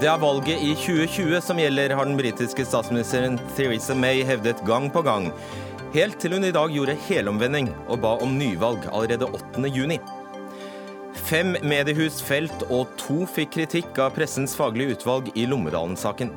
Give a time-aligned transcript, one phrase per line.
[0.00, 4.86] Det er valget i 2020 som gjelder, har den britiske statsministeren Theresa May hevdet gang
[4.88, 5.26] på gang.
[5.92, 9.68] Helt til hun i dag gjorde helomvending og ba om nyvalg allerede 8.
[9.68, 9.98] juni.
[11.28, 16.32] Fem mediehus felt, og to fikk kritikk av pressens faglige utvalg i Lommedalen-saken.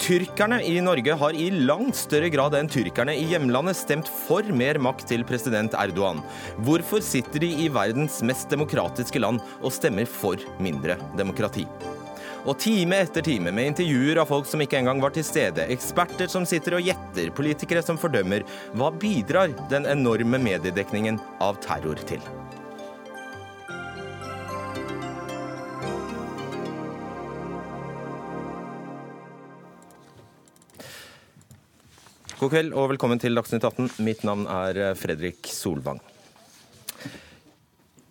[0.00, 4.80] Tyrkerne i Norge har i langt større grad enn tyrkerne i hjemlandet stemt for mer
[4.80, 6.24] makt til president Erdogan.
[6.64, 11.66] Hvorfor sitter de i verdens mest demokratiske land og stemmer for mindre demokrati?
[12.46, 16.30] Og time etter time med intervjuer av folk som ikke engang var til stede, eksperter
[16.30, 18.46] som sitter og gjetter, politikere som fordømmer.
[18.78, 22.22] Hva bidrar den enorme mediedekningen av terror til?
[32.36, 33.96] God kveld og velkommen til Dagsnytt 18.
[34.06, 35.98] Mitt navn er Fredrik Solvang.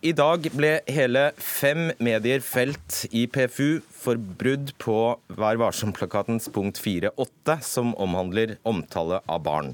[0.05, 4.98] I dag ble hele fem medier felt i PFU for brudd på
[5.34, 9.72] Vær varsom-plakatens punkt 4.8, som omhandler omtale av barn.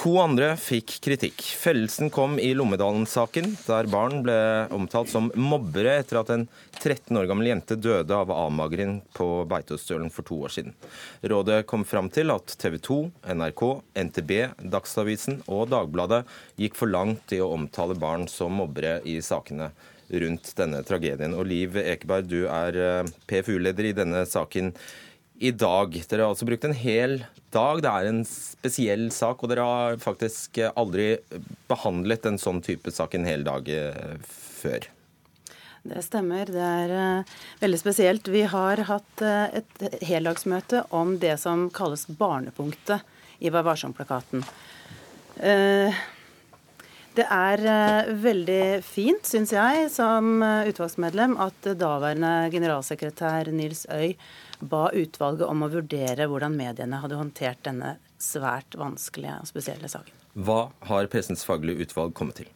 [0.00, 1.42] To andre fikk kritikk.
[1.60, 4.36] Fellelsen kom i Lommedalen-saken, der barn ble
[4.72, 6.46] omtalt som mobbere etter at en
[6.78, 10.72] 13 år gammel jente døde av avmagring på Beitostølen for to år siden.
[11.20, 13.66] Rådet kom fram til at TV 2, NRK,
[14.06, 14.32] NTB,
[14.72, 16.22] Dagsavisen og Dagbladet
[16.56, 19.68] gikk for langt i å omtale barn som mobbere i sakene
[20.24, 21.36] rundt denne tragedien.
[21.36, 24.72] Og Liv Ekeberg, du er eh, PFU-leder i denne saken
[25.40, 25.94] i dag.
[26.08, 27.22] Dere har altså brukt en hel
[27.54, 27.80] dag.
[27.80, 31.14] Det er en spesiell sak, og dere har faktisk aldri
[31.70, 34.18] behandlet en sånn type sak en hel dag eh,
[34.60, 34.90] før.
[35.82, 36.50] Det stemmer.
[36.52, 38.28] Det er uh, veldig spesielt.
[38.28, 43.00] Vi har hatt uh, et heldagsmøte om det som kalles barnepunktet
[43.40, 44.44] i Vær varsom-plakaten.
[45.40, 45.96] Uh,
[47.20, 54.14] det er veldig fint, syns jeg, som utvalgsmedlem, at daværende generalsekretær Nils Øy
[54.60, 60.16] ba utvalget om å vurdere hvordan mediene hadde håndtert denne svært vanskelige og spesielle saken.
[60.34, 62.50] Hva har Pressens faglige utvalg kommet til?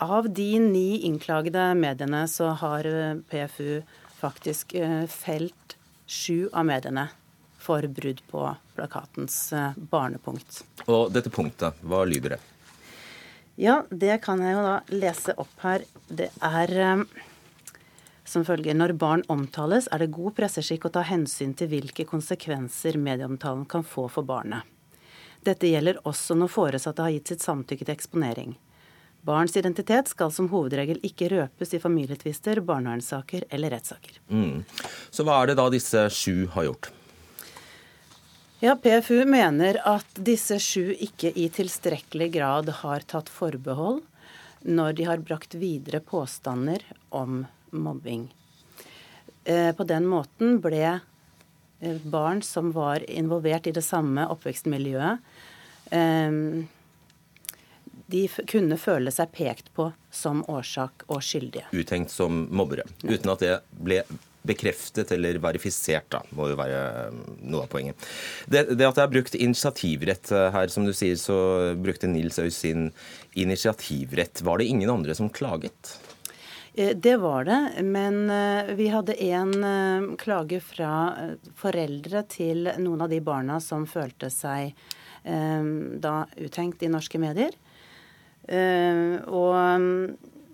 [0.00, 3.82] Av de ni innklagede mediene så har eh, PFU
[4.20, 5.76] faktisk eh, felt
[6.06, 7.10] sju av mediene
[7.60, 8.46] for brudd på
[8.78, 10.62] plakatens eh, barnepunkt.
[10.86, 12.40] Og dette punktet, hva lyder det?
[13.60, 15.84] Ja, det kan jeg jo da lese opp her.
[16.08, 17.04] Det er
[18.30, 22.96] som følger når barn omtales, er det god presseskikk å ta hensyn til hvilke konsekvenser
[23.00, 24.64] medieomtalen kan få for barnet.
[25.44, 28.54] Dette gjelder også når foresatte har gitt sitt samtykke til eksponering.
[29.26, 34.22] Barns identitet skal som hovedregel ikke røpes i familietvister, barnevernssaker eller rettssaker.
[34.32, 34.62] Mm.
[35.12, 36.92] Så hva er det da disse sju har gjort?
[38.62, 44.02] Ja, PFU mener at disse sju ikke i tilstrekkelig grad har tatt forbehold
[44.68, 48.26] når de har brakt videre påstander om mobbing.
[49.48, 55.24] Eh, på den måten ble eh, barn som var involvert i det samme oppvekstmiljøet,
[55.96, 56.40] eh,
[58.12, 61.70] de kunne føle seg pekt på som årsak og skyldige.
[61.72, 64.02] Uttenkt som mobbere, uten at det ble
[64.46, 66.82] bekreftet eller verifisert, da, må jo være
[67.42, 68.06] noe av poenget.
[68.46, 71.36] Det, det, at det er brukt initiativrett her, som du sier, så
[71.76, 72.88] brukte Nils Aus sin
[73.38, 74.42] initiativrett.
[74.46, 75.98] Var det ingen andre som klaget?
[76.74, 80.92] Eh, det var det, men eh, vi hadde eh, klage fra
[81.56, 84.74] foreldre til noen av de barna som følte seg
[85.20, 87.52] da uthengt i norske medier.
[88.48, 89.82] Og,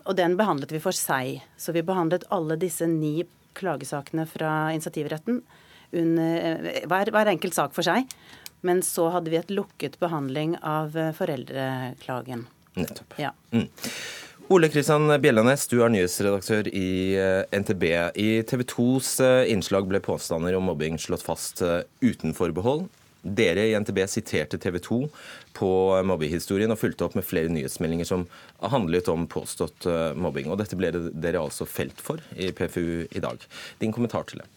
[0.03, 1.37] og, den behandlet vi for seg.
[1.55, 3.21] Så vi behandlet alle disse ni
[3.57, 5.41] klagesakene fra initiativretten
[5.97, 8.11] under hver, hver enkelt sak for seg.
[8.67, 12.47] Men så hadde vi et lukket behandling av foreldreklagen.
[12.77, 13.15] Nettopp.
[13.21, 13.33] Ja.
[13.55, 13.69] Mm.
[14.49, 17.85] Ole Kristian Bjellanes, du er nyhetsredaktør i eh, NTB.
[18.15, 22.85] I TV 2s eh, innslag ble påstander om mobbing slått fast eh, uten forbehold.
[23.27, 24.99] Dere i NTB siterte TV 2
[25.57, 25.71] på
[26.07, 28.27] mobbehistorien og fulgte opp med flere nyhetsmeldinger som
[28.61, 30.51] handlet om påstått mobbing.
[30.53, 33.43] Og dette ble dere altså felt for i PFU i dag.
[33.81, 34.49] Din kommentar til det?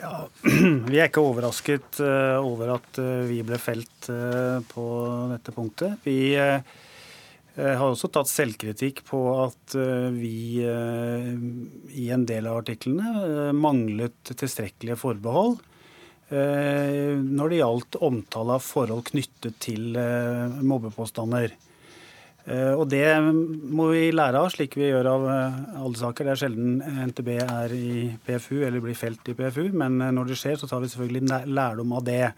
[0.00, 0.26] Ja,
[0.90, 3.00] Vi er ikke overrasket over at
[3.30, 4.10] vi ble felt
[4.74, 4.86] på
[5.32, 5.98] dette punktet.
[6.04, 6.34] Vi
[7.60, 11.32] har også tatt selvkritikk på at eh, vi eh,
[11.98, 15.58] i en del av artiklene eh, manglet tilstrekkelige forbehold
[16.30, 19.96] når det gjaldt omtale av forhold knyttet til
[20.62, 21.56] mobbepåstander.
[22.50, 26.24] Og det må vi lære av, slik vi gjør av alle saker.
[26.24, 26.80] Det er sjelden
[27.10, 27.90] NTB er i
[28.26, 31.92] PFU eller blir felt i PFU, men når det skjer, så tar vi selvfølgelig lærdom
[31.98, 32.30] av det.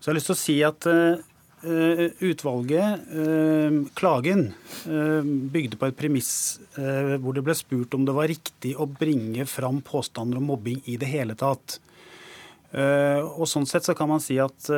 [0.00, 0.80] Så jeg har lyst til å si at
[2.24, 3.04] utvalget,
[4.00, 4.46] klagen,
[5.52, 6.32] bygde på et premiss
[6.74, 10.96] hvor det ble spurt om det var riktig å bringe fram påstander om mobbing i
[11.00, 11.76] det hele tatt.
[12.70, 14.68] Og Sånn sett så kan man si at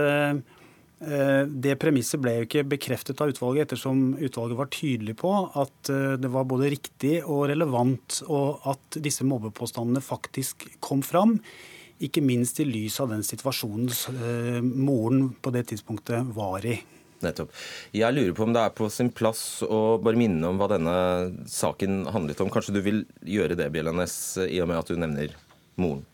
[1.02, 5.90] Eh, det premisset ble jo ikke bekreftet av utvalget, ettersom utvalget var tydelig på at
[5.90, 11.40] eh, det var både riktig og relevant, og at disse mobbepåstandene faktisk kom fram.
[12.02, 16.78] Ikke minst i lys av den situasjonen eh, moren på det tidspunktet var i.
[17.22, 17.50] Nettopp.
[17.94, 20.94] Jeg lurer på om det er på sin plass å bare minne om hva denne
[21.50, 22.50] saken handlet om.
[22.50, 24.16] Kanskje du vil gjøre det, Bjellanes,
[24.46, 25.34] i og med at du nevner
[25.82, 26.06] moren?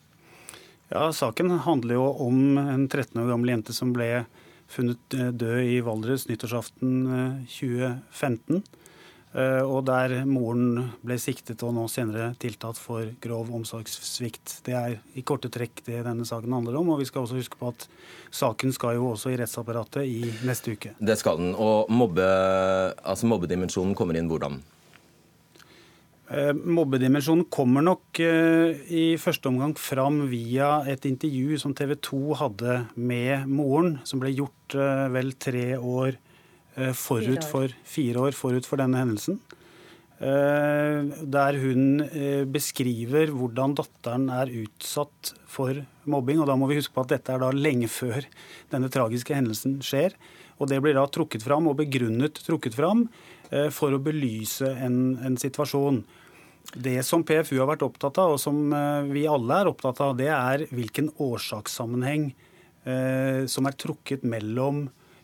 [0.89, 4.25] Ja, Saken handler jo om en 13 år gammel jente som ble
[4.73, 6.95] funnet eh, død i Valdres nyttårsaften
[7.45, 8.63] 2015.
[8.63, 14.63] Eh, eh, og der moren ble siktet og nå senere tiltatt for grov omsorgssvikt.
[14.65, 16.95] Det er i korte trekk det denne saken handler om.
[16.95, 17.85] Og vi skal også huske på at
[18.33, 20.97] saken skal jo også i rettsapparatet i neste uke.
[20.97, 21.53] Det skal den.
[21.53, 22.25] Og mobbe,
[23.05, 24.63] altså mobbedimensjonen kommer inn hvordan?
[26.29, 32.19] Eh, mobbedimensjonen kommer nok eh, i første omgang fram via et intervju som TV 2
[32.43, 36.19] hadde med moren, som ble gjort eh, vel tre år
[36.95, 39.41] forut for fire år forut for denne hendelsen.
[40.23, 42.05] Der hun
[42.55, 46.39] beskriver hvordan datteren er utsatt for mobbing.
[46.39, 48.23] og Da må vi huske på at dette er da lenge før
[48.71, 50.15] denne tragiske hendelsen skjer.
[50.63, 53.09] Og Det blir da trukket fram og begrunnet trukket fram
[53.73, 56.03] for å belyse en, en situasjon.
[56.75, 60.15] Det som PFU har vært opptatt av, og som eh, vi alle er opptatt av,
[60.19, 62.29] det er hvilken årsakssammenheng
[62.85, 64.83] eh, som er trukket mellom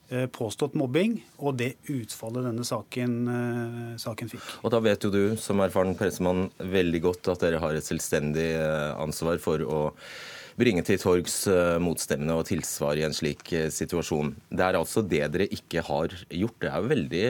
[0.09, 4.47] eh, påstått mobbing og det utfallet denne saken, eh, saken, fikk.
[4.65, 8.55] Og Da vet jo du som erfaren pressemann veldig godt at dere har et selvstendig
[8.55, 9.83] eh, ansvar for å
[10.57, 14.33] bringe til torgs eh, motstemmene og tilsvar i en slik situasjon.
[14.49, 16.61] Det er altså det dere ikke har gjort.
[16.63, 17.27] Det er jo veldig,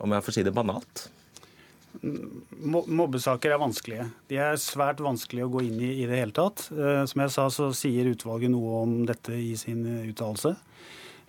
[0.00, 1.08] om jeg får si det, banalt.
[2.00, 4.06] Mobbesaker er vanskelige.
[4.30, 6.68] De er svært vanskelige å gå inn i i det hele tatt.
[6.72, 10.54] Eh, som jeg sa, så sier utvalget noe om dette i sin uttalelse.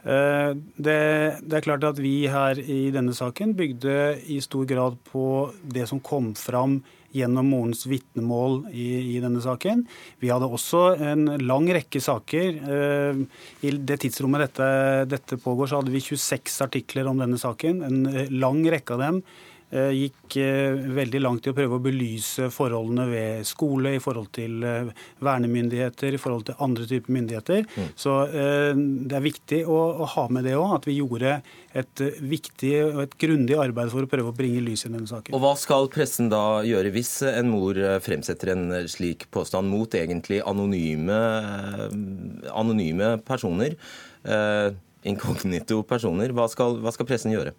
[0.01, 1.01] Eh, det,
[1.43, 3.95] det, er klart at vi her i denne saken bygde
[4.33, 5.25] i stor grad på
[5.61, 6.79] det som kom fram
[7.15, 9.85] gjennom morens vitnemål i, i, denne saken.
[10.23, 12.59] Vi hadde også en lang rekke saker.
[12.77, 13.21] Eh,
[13.67, 14.71] I det tidsrommet dette,
[15.11, 17.81] dette pågår, så hadde vi 26 artikler om denne saken.
[17.87, 22.49] En lang rekke av dem Eh, gikk eh, veldig langt i å prøve å belyse
[22.53, 24.91] forholdene ved skole, i forhold til eh,
[25.23, 27.65] vernemyndigheter, i forhold til andre typer myndigheter.
[27.71, 27.89] Mm.
[27.95, 31.37] Så det er viktig å, å ha med det òg, at vi gjorde
[31.77, 35.35] et viktig og et grundig arbeid for å prøve å bringe lys i denne saken.
[35.37, 40.41] Og Hva skal pressen da gjøre hvis en mor fremsetter en slik påstand mot egentlig
[40.43, 41.19] anonyme,
[42.51, 43.77] anonyme personer?
[44.23, 44.73] Eh,
[45.09, 46.33] inkognito personer.
[46.35, 47.55] Hva skal, hva skal pressen gjøre?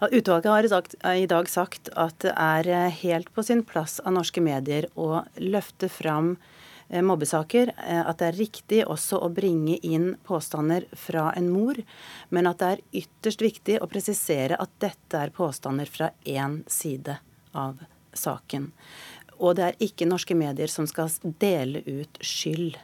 [0.00, 4.40] Utvalget har i dag sagt at det er eh, helt på sin plass av norske
[4.40, 6.30] medier å løfte fram
[6.88, 7.74] eh, mobbesaker.
[7.76, 11.82] Eh, at det er riktig også å bringe inn påstander fra en mor.
[12.32, 17.20] Men at det er ytterst viktig å presisere at dette er påstander fra én side
[17.52, 17.84] av
[18.16, 18.70] saken.
[19.36, 21.12] Og det er ikke norske medier som skal
[21.44, 22.80] dele ut skyld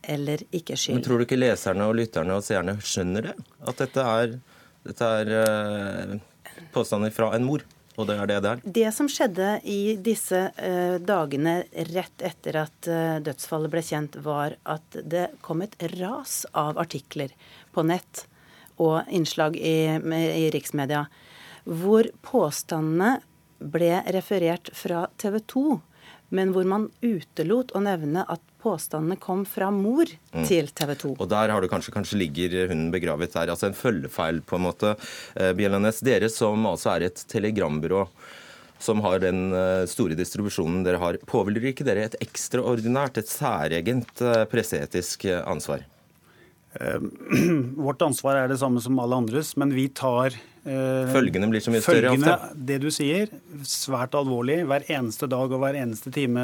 [0.00, 0.96] eller ikke skyld.
[0.96, 3.40] Men tror du ikke leserne og lytterne og seerne skjønner det?
[3.68, 4.38] At dette er,
[4.84, 6.22] dette er
[6.74, 7.64] påstander fra en mor.
[7.94, 8.62] Og det er det det er.
[8.78, 11.60] Det som skjedde i disse uh, dagene
[11.92, 17.34] rett etter at uh, dødsfallet ble kjent, var at det kom et ras av artikler
[17.74, 18.26] på nett
[18.82, 21.04] og innslag i, i riksmedia
[21.64, 23.20] hvor påstandene
[23.58, 25.64] ble referert fra TV 2,
[26.36, 30.46] men hvor man utelot å nevne at påstandene kom fra mor mm.
[30.48, 31.16] til TV 2.
[31.18, 33.52] Og der har du kanskje, kanskje ligger hunden begravet der.
[33.52, 34.94] Altså en følgefeil, på en måte.
[35.34, 38.06] Bjellanes, dere som altså er et telegrambyrå
[38.84, 44.24] som har den eh, store distribusjonen dere har, påhviler ikke dere et ekstraordinært, et særegent
[44.24, 45.86] eh, presseetisk ansvar?
[47.86, 51.82] Vårt ansvar er det samme som alle andres, men vi tar Følgene blir så mye
[51.84, 52.34] større ofte?
[52.56, 53.28] Det du sier,
[53.68, 56.40] svært alvorlig hver eneste dag og hver eneste time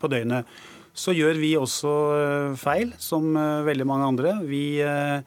[0.00, 0.48] på døgnet.
[0.98, 4.32] Så gjør vi også eh, feil, som eh, veldig mange andre.
[4.48, 5.20] Vi, eh,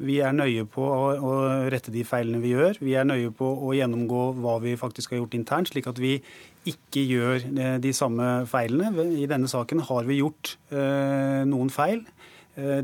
[0.00, 1.34] vi er nøye på å,
[1.72, 2.80] rette de feilene vi gjør.
[2.80, 6.16] Vi er nøye på å gjennomgå hva vi faktisk har gjort internt, slik at vi
[6.70, 7.44] ikke gjør
[7.80, 9.04] de samme feilene.
[9.20, 12.02] I denne saken har vi gjort noen feil.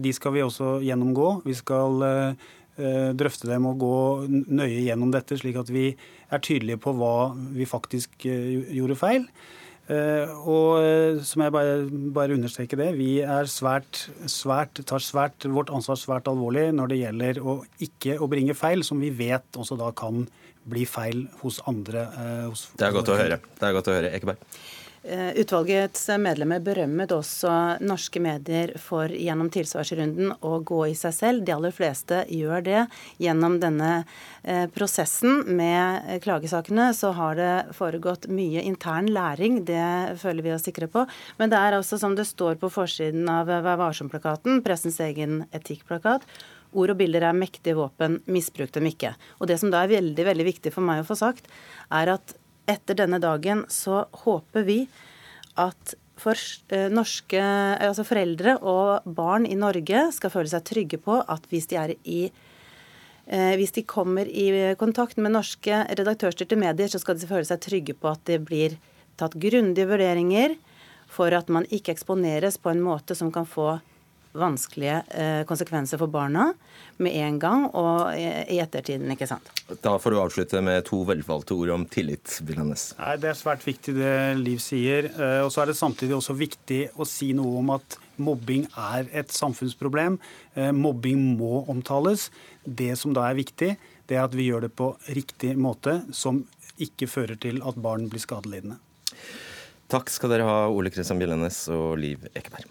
[0.00, 1.26] De skal vi også gjennomgå.
[1.45, 2.00] Vi skal
[3.21, 3.99] drøfte dem og gå
[4.31, 9.28] nøye gjennom dette, slik at vi er tydelige på hva vi faktisk gjorde feil.
[9.87, 11.75] Og som jeg bare,
[12.16, 16.99] bare understreker det, vi er svært, svært, tar svært, vårt ansvar svært alvorlig når det
[17.05, 20.25] gjelder å ikke å bringe feil, som vi vet også da kan
[20.66, 22.09] bli feil hos andre.
[22.49, 23.38] Hos det er godt å høre.
[23.61, 24.11] Det er godt å høre.
[24.19, 24.43] Ekeberg.
[25.09, 27.51] Eh, utvalgets medlemmer berømmet også
[27.87, 31.45] norske medier for gjennom tilsvarsrunden å gå i seg selv.
[31.47, 32.81] De aller fleste gjør det.
[33.23, 33.91] Gjennom denne
[34.43, 39.61] eh, prosessen med klagesakene så har det foregått mye intern læring.
[39.69, 41.05] Det føler vi oss sikre på.
[41.39, 46.27] Men det er altså som det står på forsiden av Vær varsom-plakaten, pressens egen etikkplakat.
[46.75, 49.15] Ord og bilder er mektige våpen, misbruk dem ikke.
[49.39, 51.47] Og Det som da er veldig, veldig viktig for meg å få sagt,
[51.95, 52.35] er at
[52.66, 54.80] etter denne dagen så håper vi
[55.61, 56.38] at for
[56.73, 61.68] eh, norske altså foreldre og barn i Norge skal føle seg trygge på at hvis
[61.70, 62.23] de, i,
[63.26, 64.49] eh, hvis de kommer i
[64.80, 68.78] kontakt med norske redaktørstyrte medier, så skal de føle seg trygge på at det blir
[69.20, 70.56] tatt grundige vurderinger
[71.12, 73.76] for at man ikke eksponeres på en måte som kan få
[74.38, 76.50] vanskelige eh, konsekvenser for barna
[77.02, 79.11] med en gang og i ettertiden.
[79.12, 79.50] ikke sant?
[79.83, 82.38] Da får du avslutte med to velvalgte ord om tillit.
[82.47, 82.95] Bilanes.
[82.99, 85.11] Nei, Det er svært viktig det Liv sier.
[85.11, 89.11] Eh, og så er det samtidig også viktig å si noe om at mobbing er
[89.12, 90.19] et samfunnsproblem.
[90.55, 92.31] Eh, mobbing må omtales.
[92.64, 93.76] Det som da er viktig,
[94.07, 96.45] det er at vi gjør det på riktig måte, som
[96.78, 98.78] ikke fører til at barn blir skadelidende.
[99.88, 102.66] Takk skal dere ha, Ole Kristian Bjellenes og Liv Ekeberg.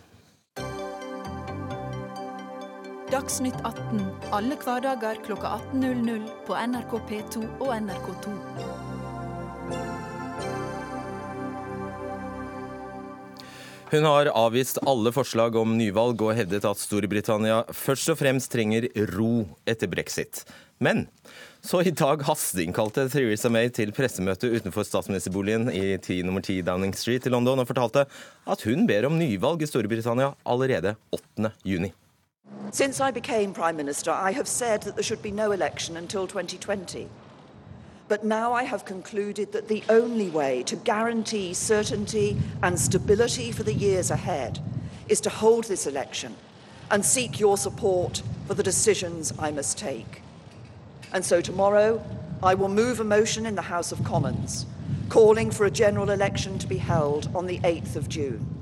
[3.26, 4.02] Dagsnytt 18
[4.38, 8.34] alle hverdager kl 18.00 på NRK P2 og NRK2.
[13.96, 18.92] Hun har avvist alle forslag om nyvalg og hevdet at Storbritannia først og fremst trenger
[19.16, 20.46] ro etter brexit.
[20.78, 21.08] Men
[21.66, 26.94] så i dag hasteinnkalte Theresa May til pressemøte utenfor statsministerboligen i 10 nummer 10 Downing
[26.94, 28.06] Street i London og fortalte
[28.46, 31.56] at hun ber om nyvalg i Storbritannia allerede 8.
[31.66, 31.96] juni.
[32.76, 36.28] Since I became Prime Minister, I have said that there should be no election until
[36.28, 37.08] 2020.
[38.10, 43.64] But now I have concluded that the only way to guarantee certainty and stability for
[43.64, 44.60] the years ahead
[45.08, 46.36] is to hold this election
[46.92, 50.22] and seek your support for the decisions I must take.
[51.14, 52.04] And so tomorrow,
[52.44, 54.66] I will move a motion in the House of Commons
[55.08, 58.55] calling for a general election to be held on the 8th of June.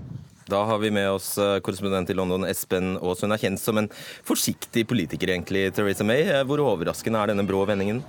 [0.49, 3.21] Da har vi med oss eh, korrespondent i London, Espen Aas.
[3.23, 3.87] Hun er kjent som en
[4.27, 6.25] forsiktig politiker, egentlig, Theresa May.
[6.27, 8.03] Eh, hvor overraskende er denne brå vendingen?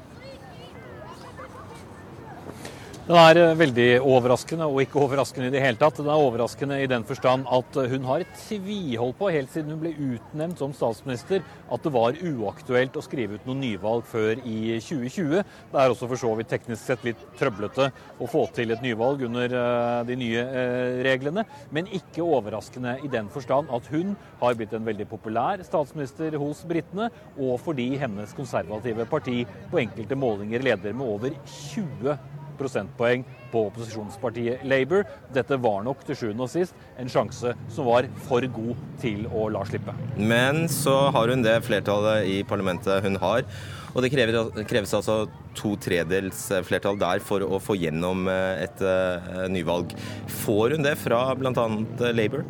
[3.05, 5.99] Den er eh, veldig overraskende, og ikke overraskende i det hele tatt.
[5.99, 9.83] Den er overraskende i den forstand at eh, hun har tviholdt på, helt siden hun
[9.83, 14.79] ble utnevnt som statsminister, at det var uaktuelt å skrive ut noe nyvalg før i
[14.81, 15.45] 2020.
[15.45, 17.91] Det er også for så vidt teknisk sett litt trøblete
[18.25, 20.47] å få til et nyvalg under eh, de nye
[21.05, 21.45] reglene,
[21.77, 26.65] men ikke overraskende i den forstand at hun har blitt en veldig populær statsminister hos
[26.73, 32.17] britene, og fordi hennes konservative parti på enkelte målinger leder med over 20
[32.59, 35.07] prosentpoeng på opposisjonspartiet Labour.
[35.35, 39.49] Dette var nok til sjuende og sist en sjanse som var for god til å
[39.55, 39.95] la slippe.
[40.19, 43.47] Men så har hun det flertallet i parlamentet hun har.
[43.95, 49.45] Og det kreves altså to tredels flertall der for å få gjennom eh, et uh,
[49.51, 49.95] nyvalg.
[50.43, 51.69] Får hun det fra bl.a.
[52.11, 52.43] Labour?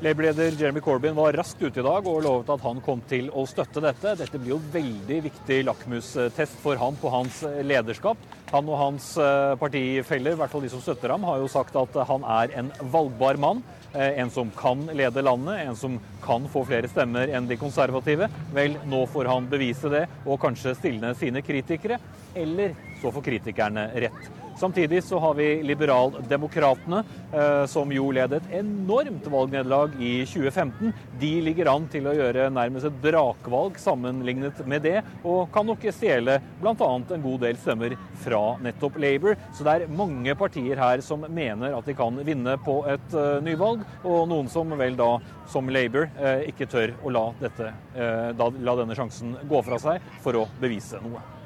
[0.00, 3.42] Labour-leder Jeremy Corbyn var raskt ute i dag og lovet at han kom til å
[3.44, 4.14] støtte dette.
[4.16, 8.22] Dette blir jo veldig viktig lakmustest for han på hans lederskap.
[8.48, 11.76] Han og hans eh, partifeller, i hvert fall de som støtter ham, har jo sagt
[11.76, 13.60] at han er en valgbar mann.
[13.92, 18.30] Eh, en som kan lede landet, en som kan få flere stemmer enn de konservative.
[18.56, 22.00] Vel, nå får han bevise det og kanskje stilne sine kritikere.
[22.32, 24.30] Eller så får kritikerne rett.
[24.60, 26.98] Samtidig så har vi Liberaldemokratene,
[27.32, 30.92] eh, som jo led et enormt valgnederlag i 2015.
[31.20, 35.88] De ligger an til å gjøre nærmest et brakvalg sammenlignet med det, og kan nok
[35.88, 36.74] stjele bl.a.
[36.76, 39.40] en god del stemmer fra nettopp Labour.
[39.56, 43.40] Så det er mange partier her som mener at de kan vinne på et uh,
[43.40, 45.14] nyvalg, og noen som vel da,
[45.48, 50.36] som Labour, uh, ikke tør å la, dette, la denne sjansen gå fra seg for
[50.36, 51.39] å bevise noe.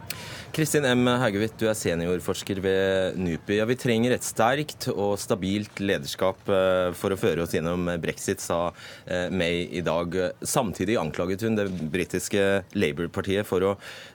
[0.55, 1.09] Kristin M.
[1.19, 3.57] Haugevitt, du er seniorforsker ved NUPI.
[3.59, 8.39] Ja, vi trenger et sterkt og stabilt lederskap eh, for å føre oss gjennom brexit,
[8.39, 8.69] sa
[9.03, 10.15] eh, May i dag.
[10.47, 12.45] Samtidig anklaget hun det britiske
[12.79, 13.73] Labour-partiet for å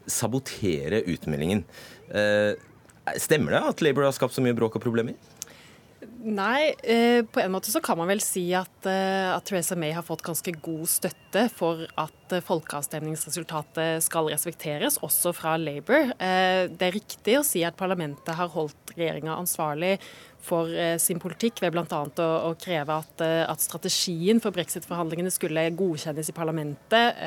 [0.08, 1.66] sabotere utmeldingen.
[2.08, 2.54] Eh,
[3.20, 5.20] stemmer det at Labour har skapt så mye bråk og problemer?
[6.20, 9.94] Nei, eh, på en måte så kan man vel si at, eh, at, Theresa May
[9.96, 16.12] har fått ganske god støtte for at eh, folkeavstemningsresultatet skal respekteres, også fra Labour.
[16.20, 19.96] Det er riktig å si at parlamentet har holdt regjeringa ansvarlig
[20.44, 21.88] for sin politikk ved bl.a.
[21.88, 27.20] Å, å kreve at, at strategien for brexit-forhandlingene skulle godkjennes i parlamentet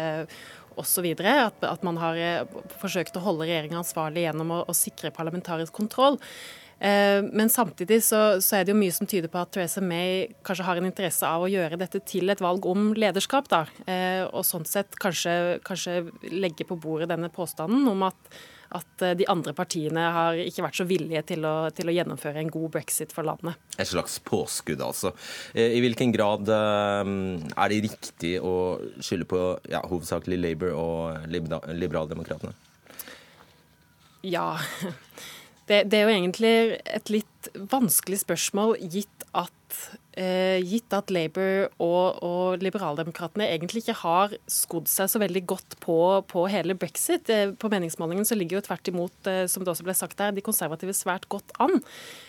[0.81, 1.09] osv.
[1.21, 2.21] At, at man har
[2.81, 6.21] forsøkt å holde regjeringa ansvarlig gjennom å, å sikre parlamentarisk kontroll.
[6.83, 10.25] Eh, men samtidig så, så, er det jo mye som tyder på at Theresa May
[10.43, 13.47] kanskje har en interesse av å gjøre dette til et valg om lederskap.
[13.53, 16.01] da, eh, Og sånn sett kanskje, kanskje
[16.33, 18.17] legge på bordet denne påstanden om at,
[18.75, 22.43] at eh, de andre partiene har ikke vært så villige til å, til å, gjennomføre
[22.43, 23.55] en god brexit for landet.
[23.79, 25.13] Et slags påskudd, altså.
[25.55, 28.57] I hvilken grad er det riktig å
[28.99, 32.57] skylde på ja, hovedsakelig Labour og Liberaldemokratene?
[34.27, 34.57] Ja,
[35.69, 36.55] det, det, er jo egentlig
[36.91, 39.77] et litt vanskelig spørsmål, gitt at,
[40.19, 45.77] eh, gitt at Labour og, og Liberaldemokratene egentlig ikke har skodd seg så veldig godt
[45.83, 45.97] på,
[46.31, 47.31] på hele brexit.
[47.33, 50.35] Eh, på meningsmålingen så ligger jo tvert imot, eh, som det også ble sagt der,
[50.35, 51.79] de konservative svært godt an.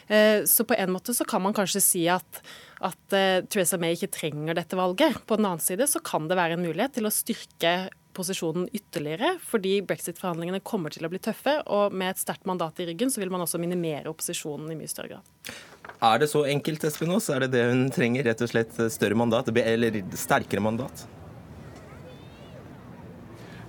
[0.07, 2.43] Eh, så på en måte så kan man kanskje si at,
[2.85, 5.19] at eh, Theresa May ikke trenger dette valget.
[5.25, 7.75] På den annen side så kan det være en mulighet til å styrke
[8.15, 11.57] posisjonen ytterligere, fordi brexit-forhandlingene kommer til å bli tøffe.
[11.73, 14.91] Og med et sterkt mandat i ryggen så vil man også minimere opposisjonen i mye
[14.91, 15.55] større grad.
[16.03, 17.29] Er det så enkelt, Espen Aas?
[17.33, 18.27] Er det det hun trenger?
[18.29, 19.51] Rett og slett større mandat?
[19.63, 21.05] Eller sterkere mandat?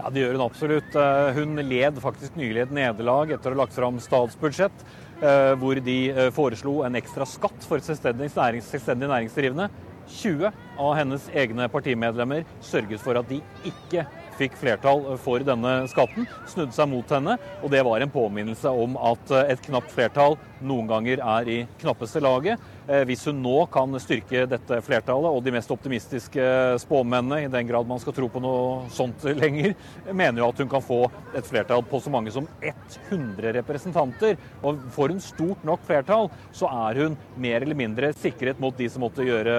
[0.04, 0.96] Ja, Det gjør hun absolutt.
[1.00, 4.84] Eh, hun led faktisk nylig et nederlag etter å ha lagt fram statsbudsjett
[5.22, 9.70] eh, hvor de eh, foreslo en ekstra skatt for selvstendig, nærings, selvstendig næringsdrivende.
[10.04, 10.50] 20
[10.84, 14.04] av hennes egne partimedlemmer sørget for at de ikke
[14.38, 17.36] fikk flertall for denne skatten, snudde seg mot henne.
[17.62, 22.22] Og det var en påminnelse om at et knapt flertall noen ganger er i knappeste
[22.24, 22.62] laget.
[22.88, 26.44] Eh, hvis hun nå kan styrke dette flertallet, og de mest optimistiske
[26.82, 29.76] spåmennene, i den grad man skal tro på noe sånt lenger,
[30.12, 31.00] mener jo at hun kan få
[31.36, 34.36] et flertall på så mange som 100 representanter.
[34.62, 38.90] Og får hun stort nok flertall, så er hun mer eller mindre sikret mot de
[38.92, 39.54] som måtte gjøre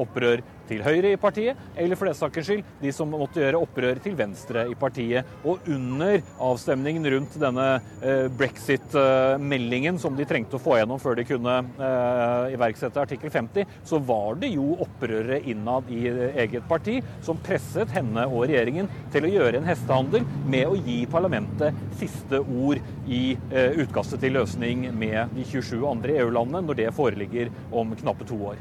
[0.00, 0.42] opprør
[0.72, 4.16] til høyre i partiet, eller for det saks skyld de som måtte gjøre opprør til
[4.18, 5.28] venstre i partiet.
[5.44, 7.68] Og under avstemningen rundt denne
[8.00, 13.78] eh, brexit-meldingen som de trengte å få gjennom før de kunne eh, iverksette artikkel 50,
[13.86, 16.04] så var det jo opprørere innad i
[16.44, 21.02] eget parti som presset henne og regjeringen til å gjøre en hestehandel med å gi
[21.10, 26.92] parlamentet siste ord i eh, utkastet til løsning med de 27 andre EU-landene når det
[26.96, 28.60] foreligger om knappe to år.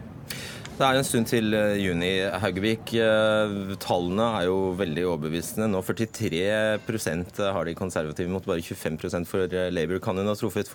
[0.81, 2.09] Det er en stund til eh, juni,
[2.41, 2.93] Haugevik.
[2.97, 5.67] Eh, tallene er jo veldig overbevisende.
[5.69, 10.01] Nå 43% har de konservative mot bare 25% for Labour.
[10.01, 10.71] Kan hun ha truffet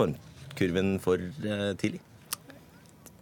[0.56, 1.16] formkurven for
[1.78, 2.00] tidlig?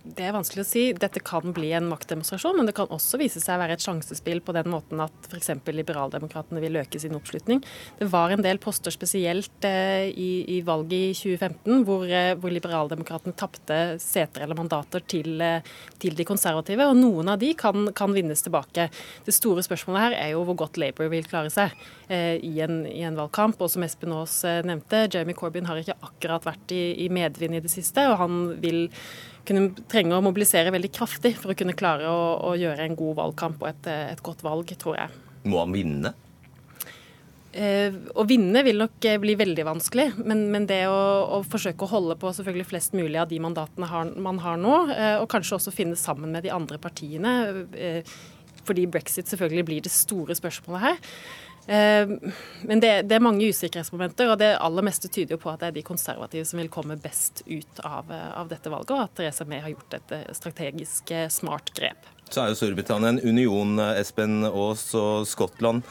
[0.04, 0.82] Det er vanskelig å si.
[1.00, 4.42] Dette kan bli en maktdemonstrasjon, men det kan også vise seg å være et sjansespill
[4.44, 5.48] på den måten at f.eks.
[5.64, 7.62] liberaldemokratene vil øke sin oppslutning.
[7.96, 12.52] Det var en del poster spesielt eh, i, i, valget i 2015 hvor, eh, hvor
[12.52, 15.64] liberaldemokratene tapte seter eller mandater til, eh,
[15.96, 18.90] til, de konservative, og noen av de kan, kan, vinnes tilbake.
[19.24, 21.72] Det store spørsmålet her er jo hvor godt Labour vil klare seg
[22.12, 23.56] eh, i, en, i, en, valgkamp.
[23.56, 27.64] Og som Espen Aas nevnte, Jeremy Corbyn har ikke akkurat vært i, i medvind i
[27.64, 28.90] det siste, og han vil
[29.46, 33.18] kunne trenge å mobilisere veldig kraftig for å kunne klare å, å gjøre en god
[33.20, 35.24] valgkamp og et, et, godt valg, tror jeg.
[35.48, 36.14] Må han vinne?
[37.54, 40.98] Eh, å vinne vil nok eh, bli veldig vanskelig, men, men det å,
[41.36, 44.78] å, forsøke å holde på selvfølgelig flest mulig av de mandatene har, man har nå,
[44.90, 47.34] eh, og kanskje også finne sammen med de andre partiene,
[47.78, 48.16] eh,
[48.66, 51.14] fordi brexit selvfølgelig blir det store spørsmålet her.
[51.66, 52.08] Eh,
[52.62, 55.70] men det, det, er mange usikkerhetsmomenter, og det aller meste tyder jo på at det
[55.70, 59.14] er de konservative som vil komme best ut av, eh, av dette valget, og at
[59.16, 62.10] Theresa May har gjort et eh, strategisk smart grep.
[62.30, 65.84] Så er jo Storbritannia en union, Espen Aas og Skottland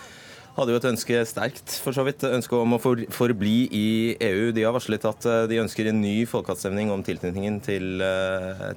[0.54, 3.88] hadde jo et ønske sterkt, for så vidt, ønske om å for, forbli i
[4.22, 4.52] EU.
[4.54, 8.04] De har varslet at de ønsker en ny folkeavstemning om tilknytningen til,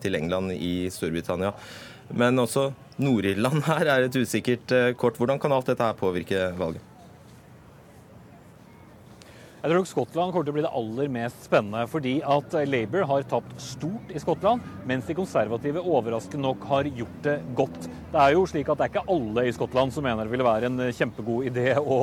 [0.00, 1.52] til England i Storbritannia.
[2.14, 2.70] Men også
[3.02, 5.18] Nord-Irland her er et usikkert eh, kort.
[5.20, 6.84] Hvordan kan alt dette her påvirke valget?
[9.66, 13.24] Jeg tror Skottland kommer til å bli det aller mest spennende, fordi at Labour har
[13.26, 18.36] tapt stort i Skottland, mens de konservative overraskende nok har gjort det godt Det er
[18.36, 20.84] jo slik at det er ikke alle i Skottland som mener det ville være en
[20.94, 21.98] kjempegod idé å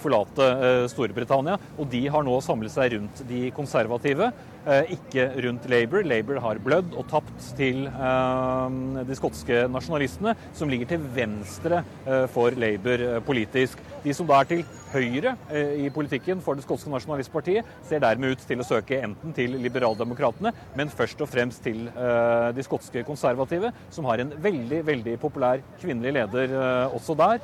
[0.00, 0.48] forlate
[0.94, 1.58] Storbritannia.
[1.76, 4.32] Og de har nå samlet seg rundt de konservative.
[4.64, 6.06] Eh, ikke rundt Labour.
[6.08, 12.24] Labour har blødd og tapt til eh, de skotske nasjonalistene, som ligger til venstre eh,
[12.32, 13.82] for Labour politisk.
[14.04, 15.32] De som da er til høyre
[15.80, 20.52] i politikken for det skotske nasjonalistpartiet, ser dermed ut til å søke enten til liberaldemokratene,
[20.76, 26.12] men først og fremst til de skotske konservative, som har en veldig veldig populær kvinnelig
[26.18, 26.52] leder
[26.94, 27.40] også der.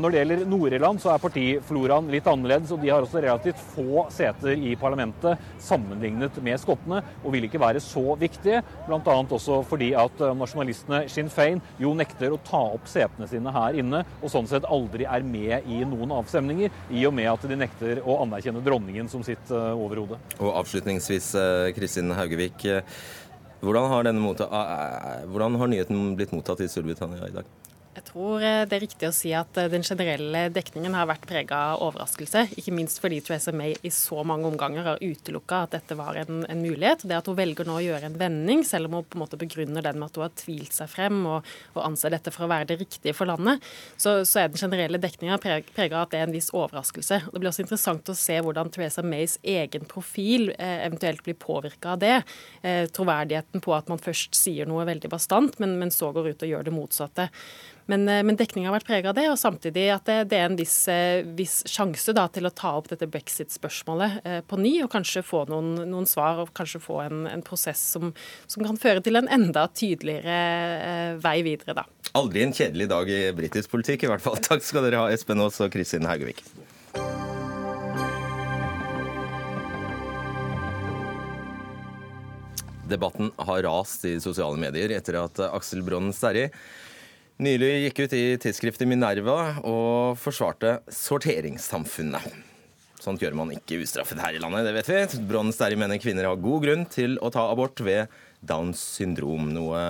[0.00, 4.08] Når det gjelder Nord-Irland, så er partifloraen litt annerledes, og de har også relativt få
[4.16, 8.62] seter i parlamentet sammenlignet med med skottene, og vil ikke være så viktige.
[8.88, 9.16] Bl.a.
[9.22, 13.78] også fordi at eh, nasjonalistene Sinn Fein jo nekter å ta opp setene sine her
[13.80, 17.58] inne, og sånn sett aldri er med i noen avstemninger, i og med at de
[17.58, 20.20] nekter å anerkjenne dronningen som sitt eh, overhode.
[20.40, 22.68] Og avslutningsvis, eh, Kristin Haugevik.
[23.60, 24.06] Hvordan har,
[25.28, 27.59] hvordan har nyheten blitt mottatt i Storbritannia i dag?
[28.00, 31.26] Jeg tror eh, det er riktig å si at eh, den generelle dekningen har vært
[31.28, 32.46] prega av overraskelse.
[32.56, 36.46] Ikke minst fordi Theresa May i så mange omganger har utelukka at dette var en,
[36.48, 37.04] en, mulighet.
[37.04, 39.38] Det at hun velger nå å gjøre en vending, selv om hun på en måte
[39.40, 42.50] begrunner den med at hun har tvilt seg frem og, og anser dette for å
[42.52, 43.60] være det riktige for landet,
[44.00, 47.20] så, så er den generelle dekninga prega av at det er en viss overraskelse.
[47.26, 51.98] Det blir også interessant å se hvordan Theresa Mays egen profil eh, eventuelt blir påvirka
[51.98, 52.16] av det.
[52.94, 56.54] Troverdigheten på at man først sier noe veldig bastant, men, men så går ut og
[56.54, 57.28] gjør det motsatte.
[57.90, 60.46] Men, eh, men dekninga har vært prega av det, og samtidig at det, det er
[60.46, 64.76] en viss, eh, viss sjanse da, til å ta opp dette brexit-spørsmålet eh, på ny,
[64.84, 68.12] og kanskje få noen, noen svar og kanskje få en, en prosess som,
[68.46, 71.74] som, kan føre til en enda tydeligere vei videre.
[71.80, 71.86] da.
[72.20, 74.38] Aldri en kjedelig dag i britisk politikk, i hvert fall.
[74.50, 76.44] Takk skal dere ha, Espen Aas og Kristin Haugevik.
[82.90, 86.48] Debatten har rast i sosiale medier etter at Aksel Bronnen Sterri
[87.40, 92.28] nylig gikk ut i tidsskriftet Minerva og forsvarte sorteringssamfunnet.
[93.00, 95.22] Sånt gjør man ikke ustraffet her i landet, det vet vi.
[95.28, 98.12] Bronnen Sterri mener kvinner har god grunn til å ta abort ved
[98.44, 99.80] Downs syndrom, noe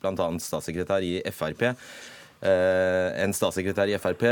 [0.00, 0.28] bl.a.
[0.40, 1.64] statssekretær i Frp
[2.38, 4.22] en statssekretær i Frp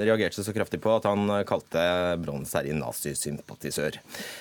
[0.00, 1.82] reagerte så kraftig på at han kalte
[2.18, 4.00] Brons Terje nazisympatisør.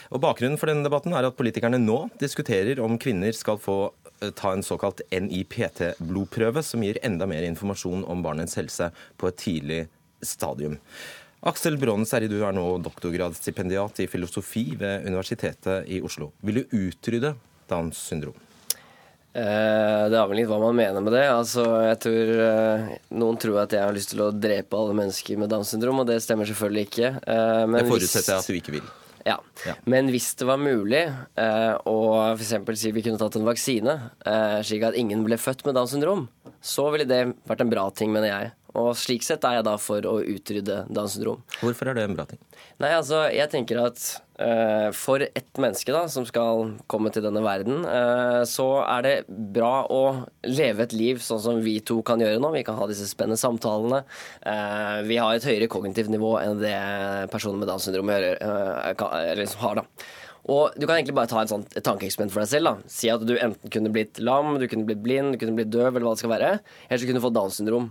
[0.09, 3.77] Og Bakgrunnen for denne debatten er at politikerne nå diskuterer om kvinner skal få
[4.21, 8.89] eh, ta en såkalt NIPT-blodprøve, som gir enda mer informasjon om barnets helse
[9.21, 9.83] på et tidlig
[10.25, 10.79] stadium.
[11.45, 11.77] Aksel
[12.09, 16.31] Serri, du er nå doktorgradsstipendiat i filosofi ved Universitetet i Oslo.
[16.41, 17.35] Vil du utrydde
[17.69, 18.44] Downs syndrom?
[19.35, 21.25] Eh, det er vel litt hva man mener med det.
[21.27, 25.41] Altså, jeg tror eh, Noen tror at jeg har lyst til å drepe alle mennesker
[25.41, 27.09] med Downs syndrom, og det stemmer selvfølgelig ikke.
[27.19, 28.87] Eh, men det forutsetter jeg at du ikke vil.
[29.25, 29.39] Ja.
[29.65, 29.73] ja.
[29.89, 31.01] Men hvis det var mulig
[31.89, 31.95] å
[32.37, 32.51] f.eks.
[32.77, 33.95] si vi kunne tatt en vaksine
[34.61, 36.27] slik at ingen ble født med Downs syndrom,
[36.61, 38.51] så ville det vært en bra ting, mener jeg.
[38.75, 41.43] Og slik sett er jeg da for å utrydde Downs syndrom.
[41.61, 42.41] Hvorfor er det en bra ting?
[42.83, 44.01] Nei, altså, jeg tenker at
[44.41, 49.15] uh, for ett menneske da, som skal komme til denne verden, uh, så er det
[49.55, 50.01] bra å
[50.43, 52.51] leve et liv sånn som vi to kan gjøre nå.
[52.57, 54.03] Vi kan ha disse spennende samtalene.
[54.43, 56.75] Uh, vi har et høyere kognitivt nivå enn det
[57.31, 58.29] personer med Downs syndrom gjør,
[59.63, 59.81] har.
[59.81, 59.87] da.
[60.51, 62.67] Og Du kan egentlig bare ta et, sånt, et tankeeksperiment for deg selv.
[62.69, 62.91] da.
[62.91, 65.89] Si at du enten kunne blitt lam, du kunne blitt blind, du kunne blitt døv,
[65.89, 66.51] eller hva det skal være.
[66.89, 67.89] Eller så kunne du fått Downs syndrom.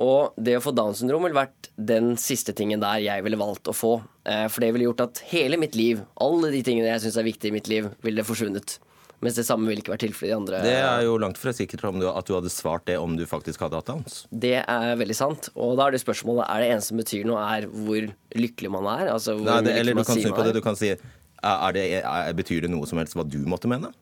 [0.00, 3.68] Og det å få Downs syndrom ville vært den siste tingen der jeg ville valgt
[3.68, 3.98] å få.
[4.24, 7.26] Eh, for det ville gjort at hele mitt liv, alle de tingene jeg syns er
[7.28, 8.78] viktige i mitt liv, ville forsvunnet.
[9.20, 11.82] Mens det samme ville ikke vært tilfellet i andre Det er jo langt fra sikkert
[11.90, 14.22] om du, at du hadde svart det om du faktisk hadde hatt Downs.
[14.32, 15.50] Det er veldig sant.
[15.60, 18.08] Og da er det spørsmålet er det eneste som betyr noe, er hvor
[18.40, 19.10] lykkelig man er.
[19.12, 20.54] Altså Nei, det, eller du kan snu på det.
[20.56, 23.92] Du kan si er det, er, Betyr det noe som helst hva du måtte mene?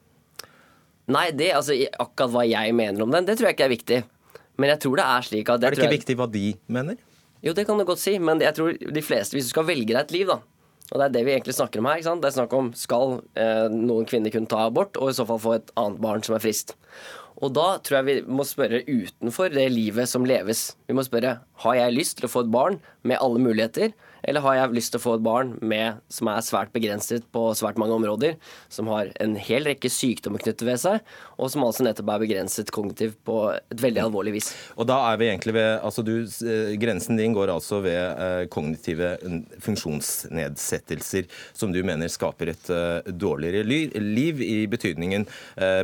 [1.10, 4.00] Nei, det, altså akkurat hva jeg mener om den, det tror jeg ikke er viktig.
[4.58, 5.96] Men jeg tror det er slik at Er det ikke jeg...
[6.00, 7.00] viktig hva de mener?
[7.44, 9.92] Jo, det kan du godt si, men jeg tror de fleste, hvis du skal velge
[9.92, 10.40] deg et liv, da
[10.88, 11.98] og det er det vi egentlig snakker om her.
[12.00, 12.22] ikke sant?
[12.24, 15.40] Det er snakk om skal eh, noen kvinner kunne ta abort, og i så fall
[15.42, 16.72] få et annet barn som er friskt.
[17.38, 20.72] Og da tror jeg vi må spørre utenfor det livet som leves.
[20.88, 23.92] Vi må spørre har jeg lyst til å få et barn med alle muligheter,
[24.22, 27.44] eller har jeg lyst til å få et barn med, som er svært begrenset på
[27.58, 28.36] svært mange områder,
[28.72, 32.72] som har en hel rekke sykdommer knyttet ved seg, og som altså nettopp er begrenset
[32.74, 34.50] kognitivt på et veldig alvorlig vis.
[34.76, 38.42] Og da er vi egentlig ved altså du, eh, Grensen din går altså ved eh,
[38.52, 39.14] kognitive
[39.64, 45.24] funksjonsnedsettelser, som du mener skaper et uh, dårligere liv, i betydningen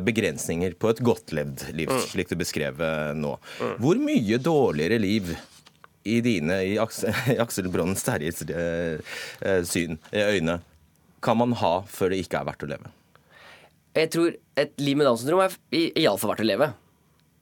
[0.04, 2.02] begrensninger på et godt levd liv, mm.
[2.10, 2.80] slik du beskrev
[3.18, 3.34] nå.
[3.60, 3.74] Mm.
[3.82, 5.32] Hvor mye dårligere liv
[6.04, 9.00] i dine, i Aksel, Bronnen Sterris eh,
[9.40, 10.58] eh, syn, øyne,
[11.24, 12.92] kan man ha før det ikke er verdt å leve?
[13.94, 15.54] Jeg tror et liv med Downs syndrom er
[16.02, 16.72] iallfall verdt å leve.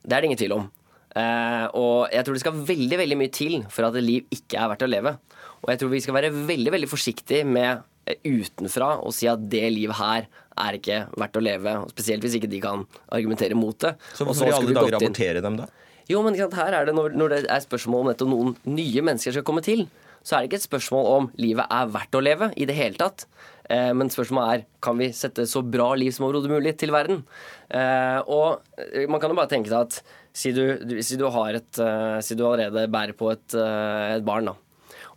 [0.03, 0.67] Det er det ingen tvil om.
[1.13, 4.59] Eh, og jeg tror det skal veldig veldig mye til for at et liv ikke
[4.61, 5.15] er verdt å leve.
[5.63, 9.43] Og jeg tror vi skal være veldig veldig forsiktige med eh, utenfra å si at
[9.49, 10.27] det livet her
[10.63, 11.75] er ikke verdt å leve.
[11.93, 13.95] Spesielt hvis ikke de kan argumentere mot det.
[14.13, 15.69] Så hvorfor i alle dager rapportere dem, da?
[16.11, 19.35] Jo, men her er det når, når det er spørsmål om dette noen nye mennesker
[19.35, 19.85] skal komme til,
[20.23, 22.99] så er det ikke et spørsmål om livet er verdt å leve i det hele
[22.99, 23.25] tatt.
[23.71, 27.23] Eh, men spørsmålet er kan vi sette så bra liv som overhodet mulig til verden.
[27.69, 29.99] Eh, og eh, man kan jo bare tenke seg at
[30.35, 30.63] si du,
[31.05, 31.81] si du, et,
[32.25, 34.55] si du allerede bærer på et, et barn, da.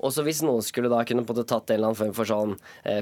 [0.05, 2.53] Og så hvis noen skulle da kunne tatt en eller annen form for sånn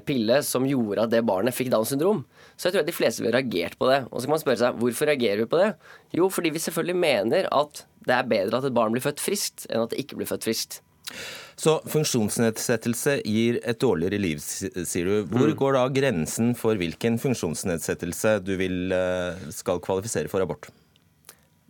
[0.06, 2.20] pille som gjorde at det barnet fikk Downs syndrom,
[2.56, 4.00] så jeg tror at de fleste ville reagert på det.
[4.10, 5.70] Og så kan man spørre seg hvorfor reagerer vi på det?
[6.14, 9.66] Jo, fordi vi selvfølgelig mener at det er bedre at et barn blir født friskt,
[9.70, 10.80] enn at det ikke blir født friskt.
[11.60, 15.24] Så funksjonsnedsettelse gir et dårligere liv, sier du.
[15.28, 15.56] Hvor Mm.
[15.58, 20.70] går da grensen for hvilken funksjonsnedsettelse du vil eh, skal kvalifisere for abort?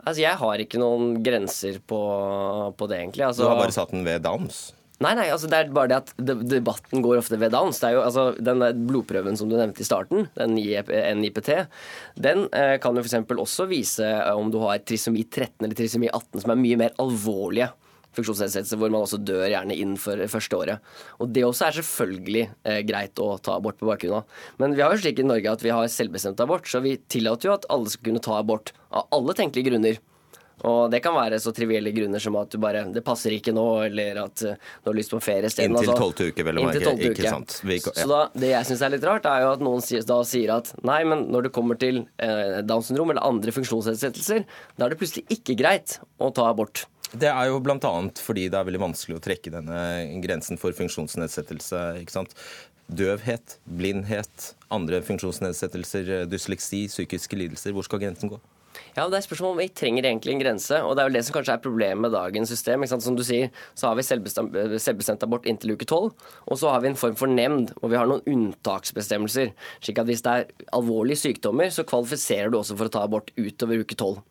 [0.05, 1.99] Altså, jeg har ikke noen grenser på,
[2.77, 3.25] på det, egentlig.
[3.25, 4.73] Altså, Du har bare satt den ved Downs.
[5.05, 6.11] Nei, nei, altså det er bare det at
[6.49, 7.77] debatten går ofte ved Downs.
[7.81, 11.51] Det er jo, altså, den blodprøven som du nevnte i starten, den NIPT,
[12.17, 13.19] den eh, kan jo f.eks.
[13.35, 17.69] også vise om du har trisomi 13 eller trisomi 18, som er mye mer alvorlige
[18.15, 20.89] funksjonsnedsettelser, hvor man også dør gjerne innenfor første året.
[21.19, 24.41] Og det også er selvfølgelig eh, greit å ta abort på bakgrunn av.
[24.61, 27.51] Men vi har jo slik i Norge at vi har selvbestemt abort, så vi tillater
[27.51, 30.01] jo at alle skal kunne ta abort av alle tenkelige grunner.
[30.63, 33.65] Og det kan være så trivielle grunner som at du bare Det passer ikke nå,
[33.89, 35.75] eller at uh, du har lyst på ferie isteden.
[35.75, 35.99] Inntil altså.
[35.99, 36.95] tolvte uke, vel å merke.
[37.09, 37.59] Ikke sant?
[37.63, 37.93] Vi- ja.
[37.99, 40.55] Så da, det jeg syns er litt rart, er jo at noen sier, da sier
[40.55, 44.45] at nei, men når det kommer til eh, Downs syndrom eller andre funksjonsnedsettelser,
[44.77, 46.85] da er det plutselig ikke greit å ta abort.
[47.15, 47.77] Det er jo bl.a.
[48.19, 49.79] fordi det er veldig vanskelig å trekke denne
[50.23, 51.83] grensen for funksjonsnedsettelse.
[52.01, 52.35] ikke sant?
[52.85, 57.73] Døvhet, blindhet, andre funksjonsnedsettelser, dysleksi, psykiske lidelser.
[57.75, 58.41] Hvor skal grensen gå?
[58.95, 60.81] Ja, Det er spørsmål om vi trenger egentlig en grense.
[60.83, 62.85] og Det er jo det som kanskje er problemet med dagens system.
[62.87, 66.13] Som du sier, så har vi selvbestemt, selvbestemt abort inntil uke 12.
[66.47, 69.51] Og så har vi en form for nemnd, og vi har noen unntaksbestemmelser.
[69.81, 73.31] slik at hvis det er alvorlige sykdommer, så kvalifiserer du også for å ta abort
[73.37, 74.21] utover uke 12.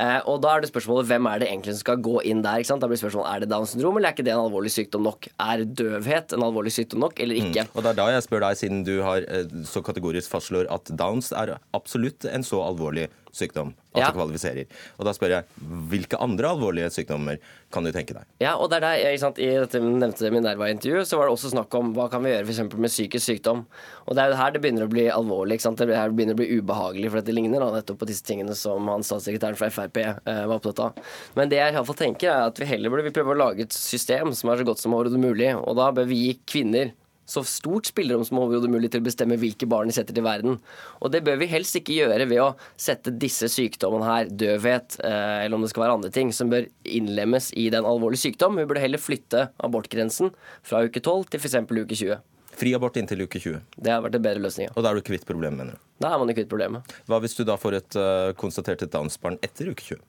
[0.00, 2.62] Eh, og da er det spørsmålet hvem er det egentlig som skal gå inn der.
[2.62, 5.28] Da blir spørsmålet er det Downs syndrom, eller er ikke det en alvorlig sykdom nok?
[5.42, 7.66] Er døvhet en alvorlig sykdom nok, eller ikke?
[7.74, 10.92] Og det er da jeg spør deg, siden du har eh, så kategorisk fastslår at
[10.96, 14.10] Downs er absolutt en så alvorlig sykdom at Ja.
[14.14, 14.66] kvalifiserer.
[14.98, 15.44] Og da spør jeg
[15.90, 17.38] hvilke andre alvorlige sykdommer
[17.72, 18.24] kan du tenke deg?
[18.40, 22.08] Ja, og er der, I dette nevnte Minerva-intervjuet så var det også snakk om hva
[22.10, 23.66] kan vi gjøre for eksempel med psykisk sykdom.
[24.06, 25.54] Og Det er jo her det begynner å bli alvorlig.
[25.58, 25.78] ikke sant?
[25.78, 28.86] Det her begynner å bli ubehagelig, for dette ligner da nettopp på disse tingene som
[28.88, 30.92] han statssekretæren fra Frp eh, var opptatt av.
[31.36, 33.62] Men det jeg i fall tenker er at vi heller burde vi prøve å lage
[33.62, 35.54] et system som er så godt som overhodet mulig.
[35.56, 36.92] Og da bør vi gi kvinner
[37.30, 40.58] så stort spillerom som overhodet mulig til å bestemme hvilke barn de setter til verden.
[41.00, 42.48] Og det bør vi helst ikke gjøre ved å
[42.80, 46.66] sette disse sykdommene her, døvhet eh, eller om det skal være andre ting, som bør
[46.84, 48.58] innlemmes i den alvorlige sykdom.
[48.58, 50.34] Vi burde heller flytte abortgrensen
[50.66, 51.58] fra uke 12 til f.eks.
[51.70, 52.20] uke 20.
[52.60, 53.60] Fri abort inntil uke 20.
[53.78, 54.68] Det har vært en bedre løsning.
[54.68, 54.74] ja.
[54.76, 55.84] Og da er du kvitt problemet, mener du.
[56.02, 56.96] Da er man kvitt problemet.
[57.08, 60.02] Hva hvis du da får et uh, konstatert et Downs-barn etter uke 20?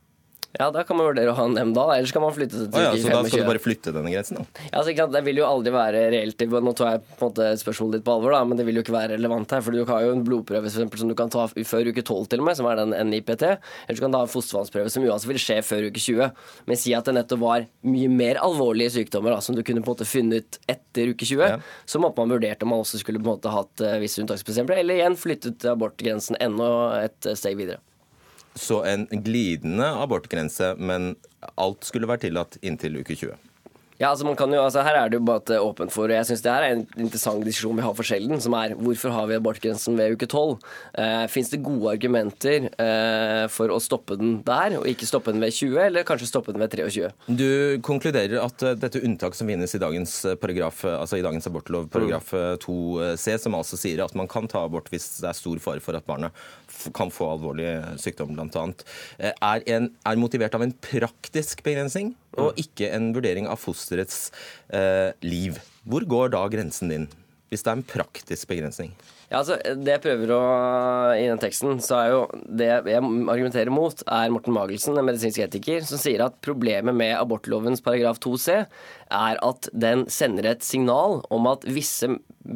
[0.60, 2.66] Ja, da kan man vurdere å ha en nemnd da, ellers kan man flytte det
[2.74, 4.64] til ja, uke så da skal du bare flytte denne grensen, da?
[4.68, 5.14] Ja, så ikke sant?
[5.16, 8.16] Det vil jo aldri være reelt Nå tar jeg på en måte spørsmålet ditt på
[8.18, 9.64] alvor, da, men det vil jo ikke være relevant her.
[9.64, 12.28] For du har jo en blodprøve for eksempel, som du kan ta før uke 12
[12.34, 13.46] til og med, som er den NIPT.
[13.48, 16.32] Eller så kan du ha en fostervannsprøve som uansett vil skje før uke 20.
[16.68, 19.88] Men si at det nettopp var mye mer alvorlige sykdommer da, som du kunne på
[19.94, 21.62] en måte funnet etter uke 20, Ja.
[21.86, 24.84] så måtte man vurdert om man også skulle på en måte hatt eh, visse unntaksbestemmelser,
[24.84, 26.70] eller igjen flyttet abortgrensen enda
[27.06, 27.80] et eh, steg videre.
[28.56, 31.16] Så en glidende abortgrense, men
[31.56, 33.38] alt skulle være tillatt inntil uke 20.
[34.02, 36.26] Ja, altså man kan jo, altså Her er det jo bare åpent for og Jeg
[36.26, 39.28] syns det her er en interessant diskusjon vi har for sjelden, som er hvorfor har
[39.30, 40.56] vi abortgrensen ved uke 12?
[41.04, 45.44] Eh, Fins det gode argumenter eh, for å stoppe den der, og ikke stoppe den
[45.44, 47.12] ved 20, eller kanskje stoppe den ved 23?
[47.30, 51.26] Du konkluderer at eh, dette unntaket som finnes i dagens eh, paragraf, eh, altså i
[51.28, 55.30] dagens abortlov, paragraf eh, 2c, som altså sier at man kan ta abort hvis det
[55.30, 56.34] er stor fare for at barnet
[56.98, 57.70] kan få alvorlig
[58.02, 58.66] sykdom, bl.a.,
[59.32, 64.30] er, en- er motivert av en praktisk begrensning og ikke en vurdering av fosterets
[64.74, 65.60] eh, liv.
[65.86, 67.08] Hvor går da grensen din,
[67.52, 68.94] hvis det er en praktisk begrensning?
[69.32, 70.42] Ja, altså, Det jeg prøver å
[71.16, 75.40] I den teksten, så er jo det jeg argumenterer mot, er Morten Magelsen, en medisinsk
[75.46, 78.58] etiker, som sier at problemet med abortlovens paragraf 2c
[79.12, 82.10] er at den sender et signal om at visse,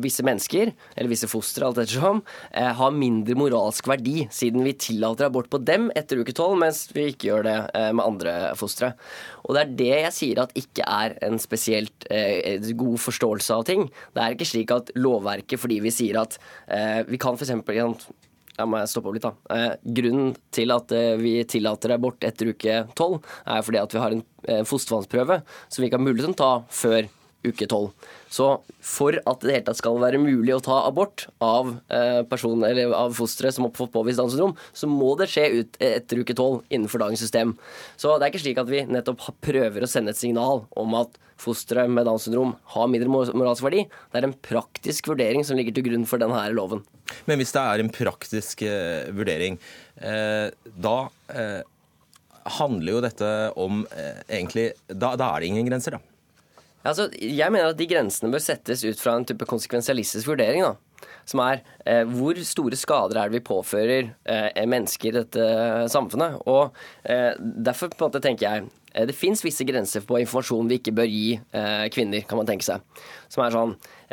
[0.03, 5.29] visse mennesker, eller visse fostre, alt ettersom, eh, har mindre moralsk verdi, siden vi tillater
[5.29, 8.93] abort på dem etter uke 12, mens vi ikke gjør det eh, med andre fostre.
[9.45, 13.65] Og det er det jeg sier at ikke er en spesielt eh, god forståelse av
[13.67, 13.87] ting.
[14.15, 17.53] Det er ikke slik at lovverket, fordi vi sier at eh, vi kan f.eks.
[18.55, 19.33] jeg må stoppe opp litt, da.
[19.55, 24.03] Eh, grunnen til at eh, vi tillater abort etter uke tolv, er fordi at vi
[24.03, 27.11] har en eh, fostervannsprøve som vi ikke har mulighet til å ta før
[27.49, 27.91] uke tolv.
[28.31, 28.47] Så
[28.83, 33.15] for at det hele tatt skal være mulig å ta abort av, eh, person, av
[33.15, 36.63] fosteret som har fått påvist Downs syndrom, så må det skje ut etter uke tolv
[36.69, 37.55] innenfor dagens system.
[37.97, 41.19] Så det er ikke slik at vi nettopp prøver å sende et signal om at
[41.41, 43.85] fosteret med Downs syndrom har mindre moralsk verdi.
[44.11, 46.83] Det er en praktisk vurdering som ligger til grunn for denne loven.
[47.27, 49.59] Men hvis det er en praktisk eh, vurdering,
[50.01, 50.97] eh, da
[51.29, 51.61] eh,
[52.59, 53.31] handler jo dette
[53.61, 56.14] om eh, egentlig da, da er det ingen grenser, da.
[56.85, 60.61] Altså, jeg mener at de grensene bør settes ut fra en type konsekvensialistisk vurdering.
[60.61, 60.75] da.
[61.25, 65.47] Som er eh, hvor store skader er det vi påfører eh, mennesker i dette
[65.89, 66.37] samfunnet.
[66.45, 70.69] Og eh, derfor på en måte tenker jeg eh, det fins visse grenser på informasjon
[70.69, 72.85] vi ikke bør gi eh, kvinner, kan man tenke seg.
[73.33, 74.04] Som er sånn eh,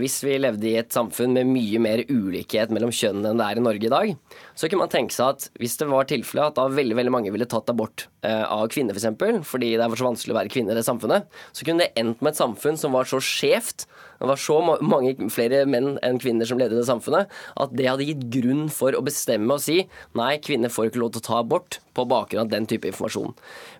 [0.00, 3.60] Hvis vi levde i et samfunn med mye mer ulikhet mellom kjønnene enn det er
[3.60, 4.14] i Norge i dag,
[4.56, 7.32] så kunne man tenke seg at hvis det var tilfellet at da veldig veldig mange
[7.34, 10.52] ville tatt abort eh, av kvinner f.eks., for fordi det var så vanskelig å være
[10.54, 13.86] kvinne i det samfunnet, så kunne det endt med et samfunn som var så skjevt,
[14.20, 17.30] det var så mange flere menn enn kvinner som ledet det samfunnet,
[17.60, 19.82] at det hadde gitt grunn for å bestemme og si
[20.16, 23.34] nei, kvinner får ikke lov til å ta abort på bakgrunn av den type informasjon.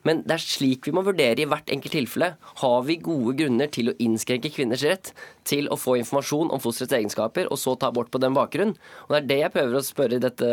[0.07, 2.35] Men det er slik vi må vurdere i hvert enkelt tilfelle.
[2.61, 5.15] Har vi gode grunner til å innskrenke kvinners rett
[5.49, 8.75] til å få informasjon om fosterets egenskaper, og så ta abort på den bakgrunn?
[9.07, 10.51] Og Det er det jeg prøver å spørre i dette,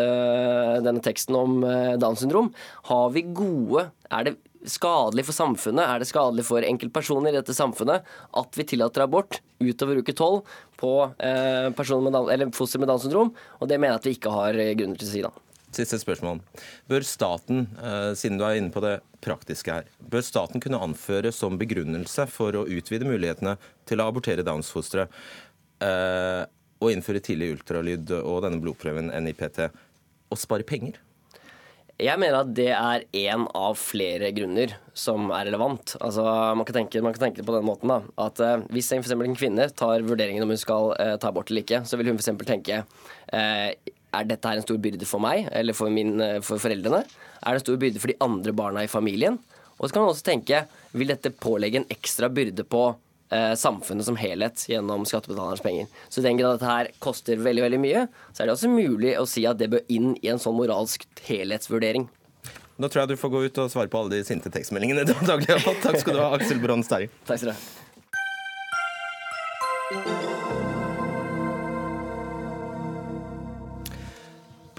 [0.86, 2.52] denne teksten om eh, Downs syndrom.
[2.92, 4.36] Har vi gode Er det
[4.68, 5.86] skadelig for samfunnet?
[5.86, 8.04] Er det skadelig for enkeltpersoner i dette samfunnet
[8.42, 10.44] at vi tillater abort utover uke tolv
[10.78, 13.34] på eh, med, foster med Downs syndrom?
[13.60, 15.34] Og det mener jeg at vi ikke har grunner til å si, da.
[15.72, 16.42] Siste spørsmål.
[16.92, 21.32] Bør staten, eh, siden du er inne på det praktiske her, bør staten kunne anføre
[21.32, 23.58] som begrunnelse for å utvide mulighetene
[23.88, 25.08] til å abortere Downs-fostre
[25.82, 26.44] eh,
[26.82, 29.70] og innføre tidlig ultralyd og denne blodprøven NIPT,
[30.32, 31.00] og spare penger?
[32.02, 35.94] Jeg mener at det er én av flere grunner som er relevant.
[36.02, 36.24] Altså,
[36.58, 39.38] man, kan tenke, man kan tenke på den måten da, at eh, Hvis for en
[39.38, 42.32] kvinne tar vurderingen om hun skal eh, ta abort eller ikke, så vil hun f.eks.
[42.48, 43.70] tenke uh,
[44.16, 47.04] er dette her en stor byrde for meg eller for, min, eh, for foreldrene?
[47.42, 49.40] Er det en stor byrde for de andre barna i familien?
[49.80, 52.84] Og så kan man også tenke vil dette pålegge en ekstra byrde på
[53.32, 55.88] eh, samfunnet som helhet gjennom skattebetalernes penger.
[56.10, 59.16] Så i den grad dette her koster veldig veldig mye, så er det også mulig
[59.18, 62.10] å si at det bør inn i en sånn moralsk helhetsvurdering.
[62.82, 65.14] Nå tror jeg du får gå ut og svare på alle de sinte tekstmeldingene du
[65.28, 65.84] daglig har fått.
[65.86, 67.12] Takk skal du ha, Aksel Bronn Sterri.
[67.30, 67.62] Takk skal du ha.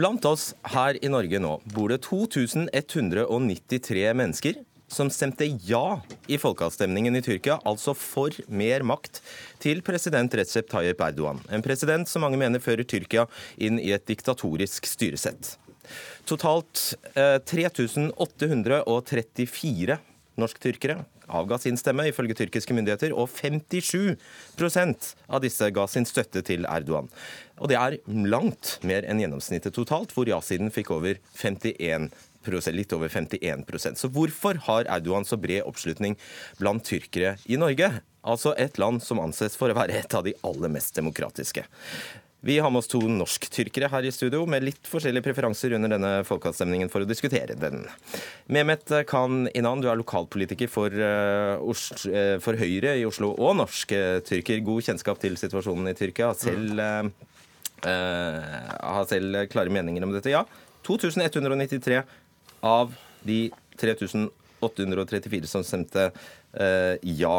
[0.03, 4.57] Blant oss her i Norge nå bor det 2193 mennesker
[4.91, 9.23] som stemte ja i folkeavstemningen i Tyrkia, altså for mer makt
[9.63, 11.39] til president Recep Tayyip Erdogan.
[11.55, 13.31] En president som mange mener fører Tyrkia
[13.63, 15.55] inn i et diktatorisk styresett.
[16.27, 20.03] Totalt eh, 3834
[20.35, 26.67] norsktyrkere avga sin stemme, ifølge tyrkiske myndigheter, og 57% av disse ga sin støtte til
[26.69, 27.11] Erdogan.
[27.63, 32.11] Og det er langt mer enn gjennomsnittet totalt, hvor ja-siden fikk over 51%
[32.75, 36.17] litt over 51% Så hvorfor har Erdogan så bred oppslutning
[36.59, 37.93] blant tyrkere i Norge?
[38.23, 41.65] Altså et land som anses for å være et av de aller mest demokratiske.
[42.45, 46.09] Vi har med oss to norsktyrkere her i studio med litt forskjellige preferanser under denne
[46.27, 47.85] folkeavstemningen for å diskutere den.
[48.51, 51.63] Mehmet Khan Inan, du er lokalpolitiker for, uh,
[52.43, 54.59] for Høyre i Oslo og norsktyrker.
[54.67, 56.33] God kjennskap til situasjonen i Tyrkia.
[56.35, 57.07] Selv, uh,
[57.87, 58.43] uh,
[58.99, 60.35] har selv klare meninger om dette.
[60.35, 60.43] Ja,
[60.83, 62.03] 2193
[62.67, 62.91] av
[63.23, 66.11] de 3834 som stemte
[67.07, 67.37] ja.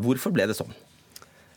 [0.00, 0.72] Hvorfor ble det sånn?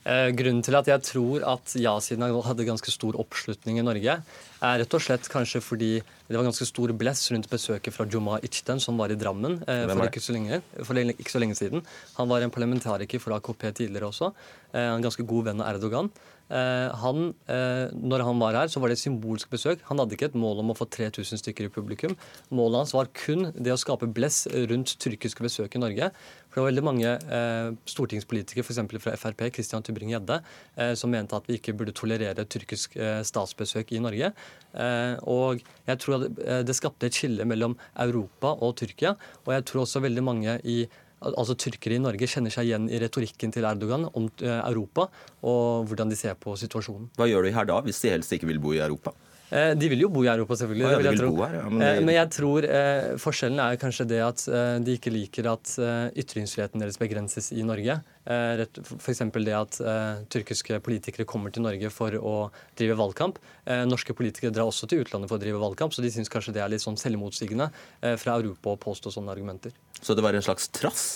[0.04, 4.18] Eh, grunnen til at jeg tror at ja-siden hadde ganske stor oppslutning i Norge,
[4.64, 8.40] er rett og slett kanskje fordi det var ganske stor bless rundt besøket fra Juma
[8.44, 11.84] Ichten, som var i Drammen eh, for ikke, så lenge, for ikke så lenge siden.
[12.20, 14.34] Han var en parlamentariker for AKP tidligere også.
[14.74, 16.12] Eh, en ganske god venn av Erdogan.
[16.54, 19.80] Han, når han var her, så var det et symbolsk besøk.
[19.88, 22.14] Han hadde ikke et mål om å få 3000 stykker i publikum.
[22.54, 26.12] Målet hans var kun det å skape bless rundt tyrkiske besøk i Norge.
[26.54, 28.82] For det var veldig mange eh, stortingspolitikere, f.eks.
[29.02, 30.38] fra Frp, Christian Tybring-Gjedde,
[30.78, 34.30] eh, som mente at vi ikke burde tolerere tyrkisk eh, statsbesøk i Norge.
[34.78, 37.74] Eh, og jeg tror at det skapte et skille mellom
[38.06, 39.16] Europa og Tyrkia.
[39.48, 40.84] Og jeg tror også veldig mange i
[41.24, 45.08] altså Tyrkere i Norge kjenner seg igjen i retorikken til Erdogan om eh, Europa
[45.42, 47.10] og hvordan de ser på situasjonen.
[47.18, 49.16] Hva gjør de her da, hvis de helst ikke vil bo i Europa?
[49.54, 50.88] Eh, de vil jo bo i Europa, selvfølgelig.
[50.90, 51.30] Ja, jeg tro.
[51.44, 51.90] her, ja, men det...
[52.08, 56.22] Men jeg tror eh, forskjellen er kanskje det at eh, de ikke liker at eh,
[56.24, 58.00] ytringsfriheten deres begrenses i Norge.
[58.26, 59.22] Eh, F.eks.
[59.36, 62.36] det at eh, tyrkiske politikere kommer til Norge for å
[62.80, 63.38] drive valgkamp.
[63.70, 66.56] Eh, Norske politikere drar også til utlandet for å drive valgkamp, så de syns kanskje
[66.58, 67.70] det er litt sånn selvmotsigende
[68.02, 69.76] eh, fra Europa å påstå sånne argumenter.
[70.02, 71.08] Så det var en slags trass?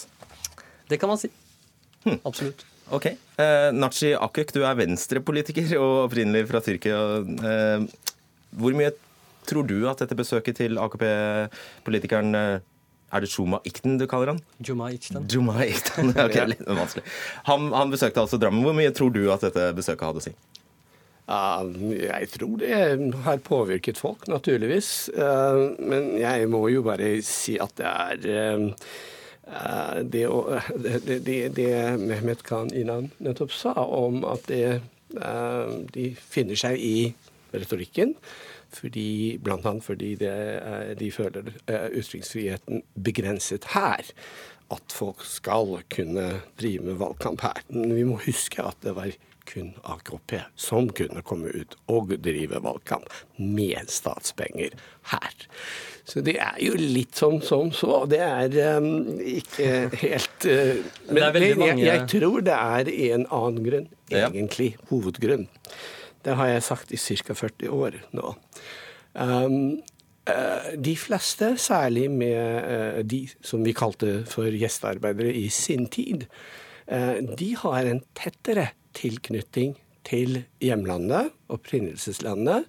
[0.88, 1.32] Det kan man si.
[2.06, 2.20] Hm.
[2.22, 2.68] Absolutt.
[2.94, 3.10] Ok.
[3.10, 7.02] Eh, Naci Akuk, du er venstrepolitiker og opprinnelig fra Tyrkia.
[7.26, 7.88] Eh,
[8.56, 8.92] hvor mye
[9.48, 12.60] tror du at dette besøket til AKP-politikeren eh,
[13.16, 14.40] Er det Juma Ikten du kaller han?
[14.60, 15.28] Juma Ikten.
[15.32, 17.04] Juma Ikten, ok, litt vanskelig.
[17.48, 18.64] Han, han besøkte altså Drammen.
[18.68, 20.34] Hvor mye tror du at dette besøket hadde å si?
[21.28, 22.76] Ja, jeg tror det
[23.26, 25.10] har påvirket folk, naturligvis.
[25.12, 30.26] Eh, Men jeg må jo bare si at det er eh, det,
[31.08, 31.72] det, det, det
[32.04, 34.82] Mehmet Khan Inan nettopp sa om at det,
[35.16, 36.96] eh, de finner seg i
[37.62, 38.16] retorikken.
[38.74, 40.34] Fordi, blant annet fordi det,
[41.00, 44.12] de føler eh, ytringsfriheten begrenset her.
[44.74, 47.64] At folk skal kunne drive med valgkamp her.
[47.72, 49.14] Men vi må huske at det var
[49.48, 54.76] kun AKP som kunne komme ut og drive valgkamp med statspenger
[55.14, 55.38] her.
[56.08, 58.02] Så det er jo litt som, som så.
[58.12, 59.72] Det er um, ikke
[60.04, 60.82] helt uh,
[61.12, 64.30] Men er jeg, jeg tror det er en annen grunn, Ja.
[64.30, 64.76] egentlig.
[64.92, 65.48] Hovedgrunn.
[66.28, 67.34] Det har jeg sagt i ca.
[67.40, 68.34] 40 år nå.
[69.16, 69.78] Um,
[70.28, 76.26] eh, de fleste, særlig med eh, de som vi kalte for gjestearbeidere i sin tid,
[76.92, 82.68] eh, de har en tettere tilknytning til hjemlandet, opprinnelseslandet,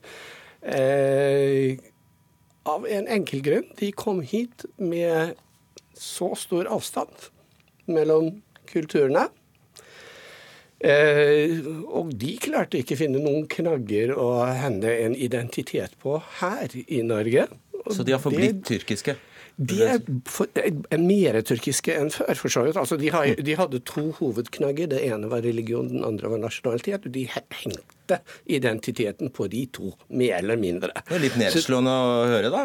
[2.69, 3.69] av en enkel grunn.
[3.79, 5.39] De kom hit med
[5.99, 7.31] så stor avstand
[7.87, 9.29] mellom kulturene.
[10.81, 11.59] Eh,
[11.91, 17.03] og de klarte ikke å finne noen knagger å hende en identitet på her i
[17.03, 17.49] Norge.
[17.85, 19.17] Og Så de har forblitt det- tyrkiske?
[19.59, 19.99] de er,
[20.31, 22.77] for, er mer tyrkiske enn før, for så vidt.
[22.79, 24.87] Altså, de, har, de hadde to hovedknagger.
[24.93, 27.09] Det ene var religion, den andre var nasjonalitet.
[27.09, 30.93] Og de hengte identiteten på de to, mer eller mindre.
[31.09, 32.65] Det er litt nedslående å høre, da.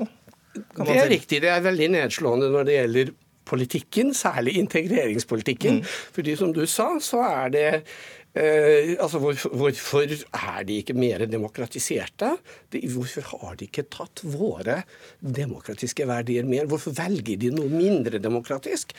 [0.54, 1.42] kan man Det er riktig.
[1.42, 3.14] Det er veldig nedslående når det gjelder
[3.46, 5.82] politikken, særlig integreringspolitikken.
[5.82, 5.96] Mm.
[6.16, 7.66] Fordi som du sa, så er det
[8.36, 12.34] eh, altså hvorfor, hvorfor er de ikke mer demokratiserte?
[12.74, 14.82] De, hvorfor har de ikke tatt våre
[15.20, 16.70] demokratiske verdier mer?
[16.72, 18.96] Hvorfor velger de noe mindre demokratisk?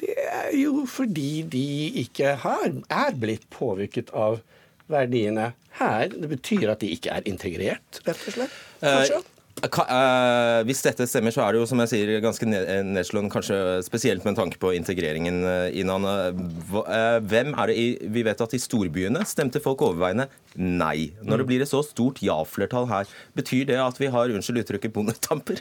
[0.00, 1.66] Det er jo fordi de
[2.04, 4.40] ikke har, er blitt påvirket av
[4.90, 6.08] verdiene her.
[6.10, 8.56] Det betyr at de ikke er integrert, rett og slett.
[8.80, 9.22] Kanskje?
[9.60, 13.56] Eh, hvis dette stemmer, så er det jo som jeg sier ganske eh, nedslående, kanskje
[13.84, 15.42] spesielt med tanke på integreringen.
[15.44, 15.68] eh.
[15.70, 16.30] Eh,
[16.80, 21.12] eh, Hvem er det i, Vi vet at i storbyene stemte folk overveiende nei.
[21.22, 24.94] Når det blir et så stort ja-flertall her, betyr det at vi har unnskyld uttrykket
[24.94, 25.60] bondetamper?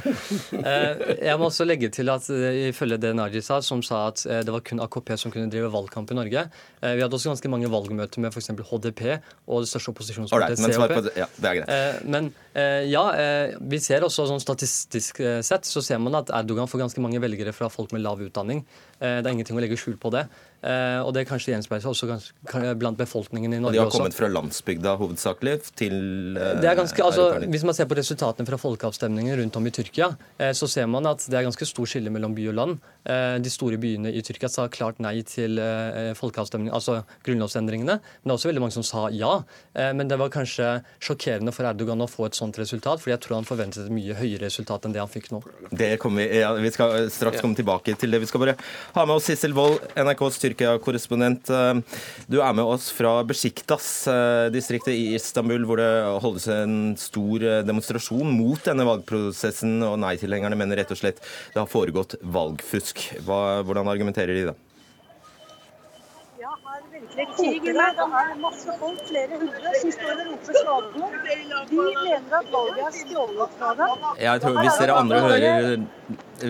[1.20, 2.24] Jeg må også legge til at
[2.70, 6.10] ifølge det Naji sa, som sa at det var kun AKP som kunne drive valgkamp
[6.14, 6.46] i Norge
[6.80, 8.52] Vi hadde også ganske mange valgmøter med f.eks.
[8.70, 9.02] HDP
[9.50, 11.12] og det største opposisjonspartiet right, CHP.
[11.20, 11.28] Ja,
[12.08, 12.32] Men
[12.90, 16.82] ja, eh, vi ser også sånn statistisk eh, sett så ser man at Erdogan får
[16.82, 18.64] ganske mange velgere fra folk med lav utdanning.
[18.98, 20.26] Eh, Det er ingenting å legge skjul på det.
[20.62, 23.86] Eh, Og det kanskje gjenspeiler seg også kanskje, blant befolkningen i Norge Norge de har
[23.88, 23.98] også.
[24.02, 28.44] kommet fra landsbygda hovedsakelig til eh, Det er ganske, altså, hvis man ser på resultatene
[28.46, 31.86] fra folkeavstemningen rundt om i Tyrkia, eh, så ser man at det er ganske stor
[31.88, 32.78] skille mellom by og land.
[33.08, 37.96] Eh, de store byene i Tyrkia sa klart nei til eh, folkeavstemning, altså grunnlovsendringene.
[38.00, 39.32] Men det er også veldig mange som sa ja.
[39.74, 43.22] Eh, men det var kanskje sjokkerende for Erdogan å få et sånt resultat, fordi jeg
[43.24, 45.40] tror han forventet et mye høyere resultat enn det han fikk nå.
[45.72, 48.20] Det kommer vi, ja, vi skal straks komme tilbake til det.
[48.20, 48.56] Vi skal bare
[48.96, 51.50] ha med oss Sissel Wold, NRKs Tyrkia-korrespondent.
[51.50, 51.80] Eh,
[52.30, 55.90] Du er med oss fra Besiktas-distriktet i Istanbul, hvor det
[56.22, 59.80] holdes en stor eh, demonstrasjon mot denne valgprosessen.
[59.82, 61.22] og Nei-tilhengerne mener rett og slett
[61.54, 63.06] det har foregått valgfusk.
[63.24, 64.58] Hvordan argumenterer de da?
[67.00, 68.04] Ja, her virkelig koker det.
[68.20, 71.16] Er masse folk, flere hundre, som står og roper slagord.
[71.70, 74.06] De mener at valget er stjålet fra dem.
[74.20, 75.84] Jeg tror, hvis dere andre hører,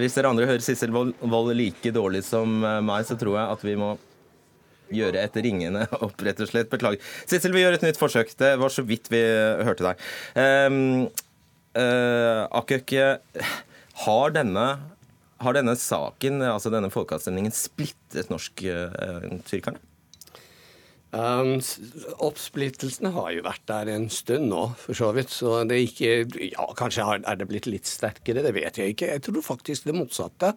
[0.02, 3.66] hvis dere andre hører Sissel Wold like dårlig som eh, meg, så tror jeg at
[3.66, 3.96] vi må
[4.90, 6.70] gjøre et ringende opp, rett og slett.
[6.72, 7.02] Beklager.
[7.30, 8.32] Sissel, vi gjør et nytt forsøk.
[8.38, 9.22] Det var så vidt vi
[9.66, 10.08] hørte deg.
[10.34, 10.80] Um,
[11.78, 12.96] uh, Akøk,
[14.06, 14.66] har denne,
[15.44, 19.84] har denne saken, altså denne folkeavstemningen, splittet norsk-tyrkerne?
[21.10, 21.56] Um,
[22.22, 25.32] oppsplittelsen har jo vært der en stund nå, for så vidt.
[25.34, 29.12] Så det er ikke Ja, kanskje er det blitt litt sterkere, det vet jeg ikke.
[29.16, 30.54] Jeg tror faktisk det motsatte.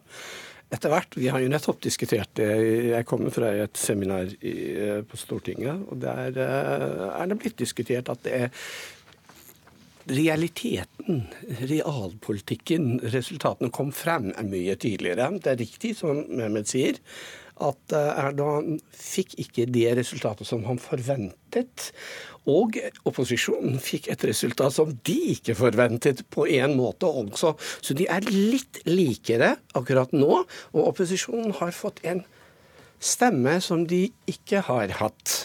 [0.73, 1.13] Etter hvert.
[1.19, 2.49] Vi har jo nettopp diskutert det.
[2.89, 7.59] Jeg kommer fra et seminar i, eh, på Stortinget, og der eh, er det blitt
[7.61, 8.49] diskutert at det er
[10.09, 11.27] realiteten,
[11.69, 15.29] realpolitikken, resultatene kom frem, mye tidligere.
[15.39, 16.97] Det er riktig, som Mehmet sier,
[17.61, 21.91] at eh, Erdogan fikk ikke det resultatet som han forventet.
[22.49, 22.75] Og
[23.07, 27.53] opposisjonen fikk et resultat som de ikke forventet på en måte også.
[27.79, 30.43] Så de er litt likere akkurat nå,
[30.73, 32.25] og opposisjonen har fått en
[33.03, 35.37] stemme som de ikke har hatt.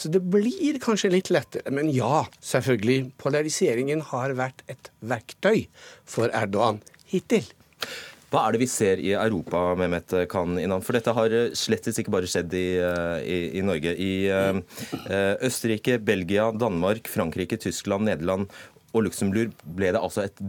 [0.00, 1.68] Så det blir kanskje litt lettere.
[1.76, 3.10] Men ja, selvfølgelig.
[3.20, 5.66] Polariseringen har vært et verktøy
[6.08, 6.80] for Erdogan
[7.10, 7.44] hittil.
[8.30, 10.54] Hva er det vi ser i Europa, Mehmet Khan?
[10.86, 12.66] For dette har slettes ikke bare skjedd i,
[13.26, 13.96] i, i Norge.
[13.98, 14.60] I uh,
[15.42, 18.46] Østerrike, Belgia, Danmark, Frankrike, Tyskland, Nederland
[18.94, 20.40] og Luxembourg ble det altså et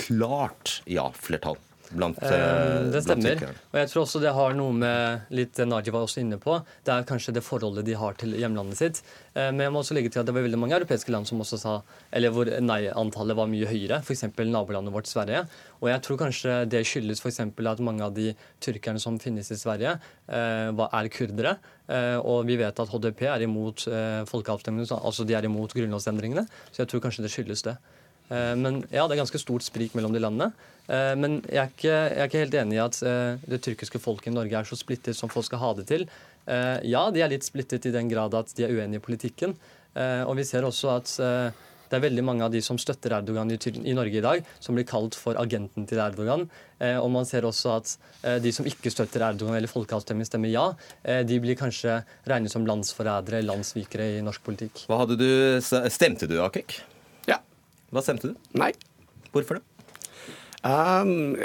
[0.00, 1.60] klart ja-flertall
[1.92, 3.42] blant eh, Det stemmer.
[3.72, 6.58] Og jeg tror også det har noe med litt Naji var også inne på.
[6.86, 9.00] Det er kanskje det forholdet de har til hjemlandet sitt.
[9.34, 11.42] Uh, men jeg må også legge til at det var veldig mange europeiske land som
[11.44, 11.74] også sa
[12.16, 14.00] eller hvor nei-antallet var mye høyere.
[14.02, 14.26] F.eks.
[14.38, 15.44] nabolandet vårt Sverige.
[15.82, 17.42] Og jeg tror kanskje det skyldes f.eks.
[17.44, 18.32] at mange av de
[18.64, 19.96] tyrkerne som finnes i Sverige,
[20.30, 21.56] uh, er kurdere.
[22.26, 23.84] Og vi vet at HDP er imot
[24.26, 26.42] folkeavstemningene, altså de er imot grunnlovsendringene.
[26.72, 27.76] Så jeg tror kanskje det skyldes det.
[28.28, 30.48] Men ja, det er ganske stort sprik mellom de landene.
[30.86, 34.00] Eh, men jeg er, ikke, jeg er ikke helt enig i at eh, det tyrkiske
[34.02, 36.06] folket i Norge er så splittet som folk skal ha det til.
[36.46, 39.56] Eh, ja, de er litt splittet i den grad at de er uenige i politikken.
[39.96, 43.94] Og vi ser også at det er veldig mange av de som støtter Erdogan i,
[43.96, 46.42] Norge i dag, som blir kalt for agenten til Erdogan.
[46.84, 47.94] og man ser også at
[48.44, 50.66] de som ikke støtter Erdogan eller folkeavstemning stemmer ja,
[51.00, 54.84] de blir kanskje regnet som landsforrædere, landssvikere i norsk politikk.
[54.84, 55.30] Hva hadde du,
[55.64, 56.76] Stemte du, Akek?
[57.94, 58.36] Hva stemte du?
[58.58, 58.72] Nei.
[59.32, 59.66] Hvorfor det?
[60.66, 61.36] Um,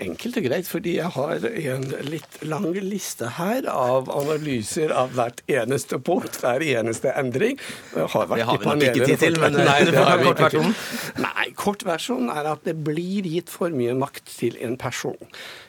[0.00, 5.42] enkelt og greit, fordi jeg har en litt lang liste her av analyser av hvert
[5.50, 7.58] eneste punkt, hver eneste endring.
[7.92, 10.72] Det har vi nok ikke tid til, men nei, det har kort versjon.
[11.20, 15.20] Nei, kort versjon er at det blir gitt for mye makt til en person.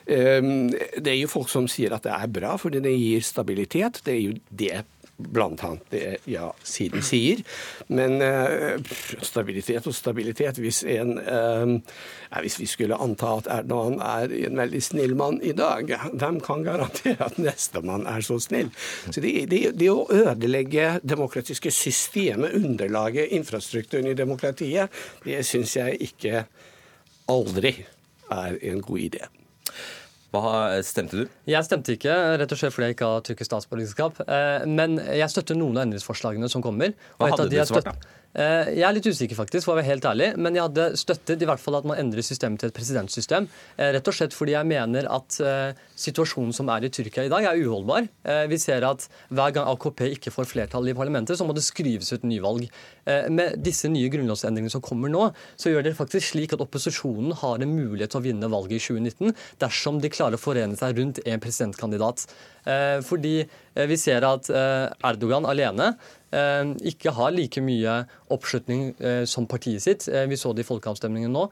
[0.08, 4.00] Um, det er jo folk som sier at det er bra, fordi det gir stabilitet.
[4.06, 4.84] Det er jo det
[5.18, 7.42] annet det ja-siden sier.
[7.86, 8.80] Men uh,
[9.22, 14.82] stabilitet og stabilitet Hvis, en, uh, hvis vi skulle anta at Erdogan er en veldig
[14.82, 18.70] snill mann i dag, hvem kan garantere at nestemann er så snill?
[19.10, 24.90] Så det, det, det å ødelegge demokratiske systemet, underlaget, infrastrukturen i demokratiet,
[25.24, 26.44] det syns jeg ikke
[27.30, 27.76] aldri
[28.32, 29.43] er en god idé.
[30.34, 31.38] Hva stemte du?
[31.50, 34.20] Jeg stemte ikke, rett og slett fordi jeg ikke har tyrkisk statsborgerskap.
[34.26, 36.96] Eh, men jeg støtter noen av endringsforslagene som kommer.
[37.20, 38.14] Hva hadde du svart, da?
[38.34, 40.32] Eh, jeg er litt usikker, faktisk, for å være helt ærlig.
[40.42, 43.46] Men jeg hadde støttet i hvert fall at man endrer systemet til et presidentsystem.
[43.78, 47.32] Eh, rett og slett fordi jeg mener at eh, situasjonen som er i Tyrkia i
[47.32, 48.08] dag, er uholdbar.
[48.50, 52.10] Vi ser at hver gang AKP ikke får flertall i parlamentet, så må det skrives
[52.14, 52.66] ut nyvalg.
[53.04, 55.26] Med disse nye grunnlovsendringene som kommer nå,
[55.60, 58.84] så gjør det faktisk slik at opposisjonen har en mulighet til å vinne valget i
[58.86, 62.24] 2019 dersom de klarer å forene seg rundt en presidentkandidat.
[63.04, 63.34] Fordi
[63.92, 65.92] vi ser at Erdogan alene
[66.34, 67.98] Eh, ikke har like mye
[68.34, 70.08] oppslutning eh, som partiet sitt.
[70.08, 71.46] Eh, vi så det i folkeavstemningen nå.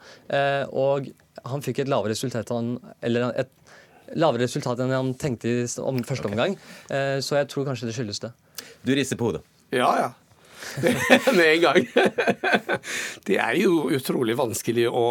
[0.83, 1.09] Og
[1.49, 2.51] han fikk et lavere resultat,
[3.03, 3.51] eller et
[4.19, 6.57] lavere resultat enn han tenkte i første omgang.
[7.23, 8.29] Så jeg tror kanskje det skyldes det.
[8.85, 9.41] Du rister på hodet.
[9.73, 10.11] Ja, ja.
[11.37, 11.87] med en gang.
[13.27, 15.05] det er jo utrolig vanskelig å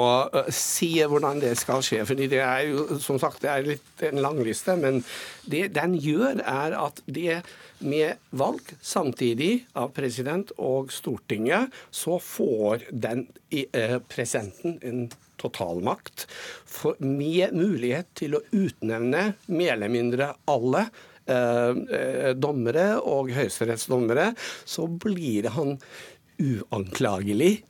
[0.53, 2.03] si hvordan det skal skje.
[2.09, 4.77] fordi det er jo, som sagt, det er litt en lang liste.
[4.81, 5.03] Men
[5.45, 7.43] det den gjør, er at det
[7.83, 15.07] med valg samtidig av president og Stortinget, så får den eh, presidenten en
[15.43, 16.27] totalmakt
[17.03, 20.87] med mulighet til å utnevne mer eller mindre alle
[21.23, 24.33] Eh, eh, dommere og høyesterettsdommere,
[24.67, 25.77] så blir han
[26.43, 27.61] uanklagelig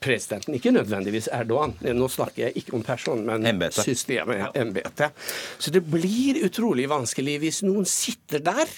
[0.00, 1.74] presidenten, ikke nødvendigvis Erdogan.
[1.84, 3.84] Nå snakker jeg ikke om personen, men embete.
[3.84, 5.12] systemet, embetet.
[5.60, 8.72] Så det blir utrolig vanskelig hvis noen sitter der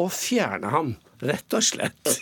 [0.00, 2.16] og fjerner ham, rett og slett.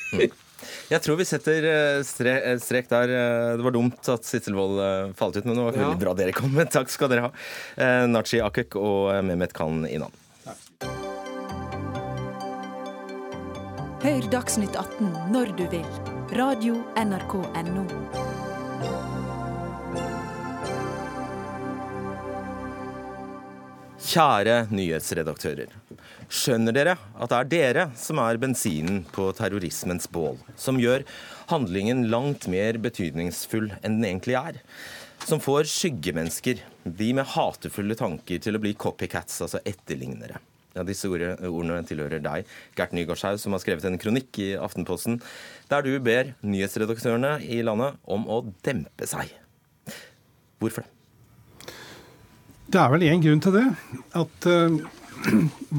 [0.91, 3.13] Jeg tror vi setter eh, strek der.
[3.61, 6.03] Det var dumt at Sitselvold falt ut, men det var veldig ja.
[6.03, 6.59] bra dere kom.
[6.81, 8.01] Takk skal dere ha.
[8.11, 10.11] Nachi Akek og Mehmet Khan Inan.
[13.99, 15.87] Hør Dagsnytt 18 når du vil.
[16.39, 17.83] Radio NRK Radio.nrk.no.
[23.99, 25.73] Kjære nyhetsredaktører.
[26.31, 31.03] Skjønner dere at det er dere som er bensinen på terrorismens bål, som gjør
[31.51, 34.61] handlingen langt mer betydningsfull enn den egentlig er?
[35.27, 40.39] Som får skyggemennesker, de med hatefulle tanker, til å bli copycats, altså etterlignere.
[40.79, 42.47] Ja, Disse ordene tilhører deg,
[42.79, 45.19] Gert Nygaardshaug, som har skrevet en kronikk i Aftenposten
[45.69, 49.33] der du ber nyhetsredaktørene i landet om å dempe seg.
[50.63, 50.93] Hvorfor det?
[52.69, 53.65] Det er vel én grunn til det.
[54.19, 54.77] At uh,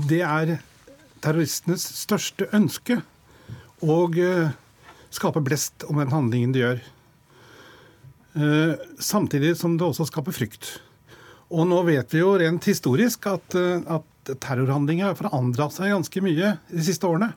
[0.09, 0.55] det er
[1.21, 2.97] terroristenes største ønske
[3.85, 4.49] å uh,
[5.13, 6.81] skape blest om den handlingen de gjør.
[8.33, 10.79] Uh, samtidig som det også skaper frykt.
[11.53, 13.55] Og nå vet vi jo rent historisk at,
[13.89, 17.31] at terrorhandlinger har forandra seg ganske mye de siste årene.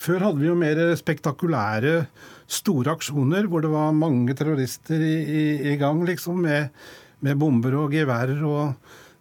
[0.00, 2.06] Før hadde vi jo mer spektakulære,
[2.50, 5.42] store aksjoner hvor det var mange terrorister i, i,
[5.72, 6.70] i gang, liksom, med,
[7.20, 8.72] med, bomber og geværer og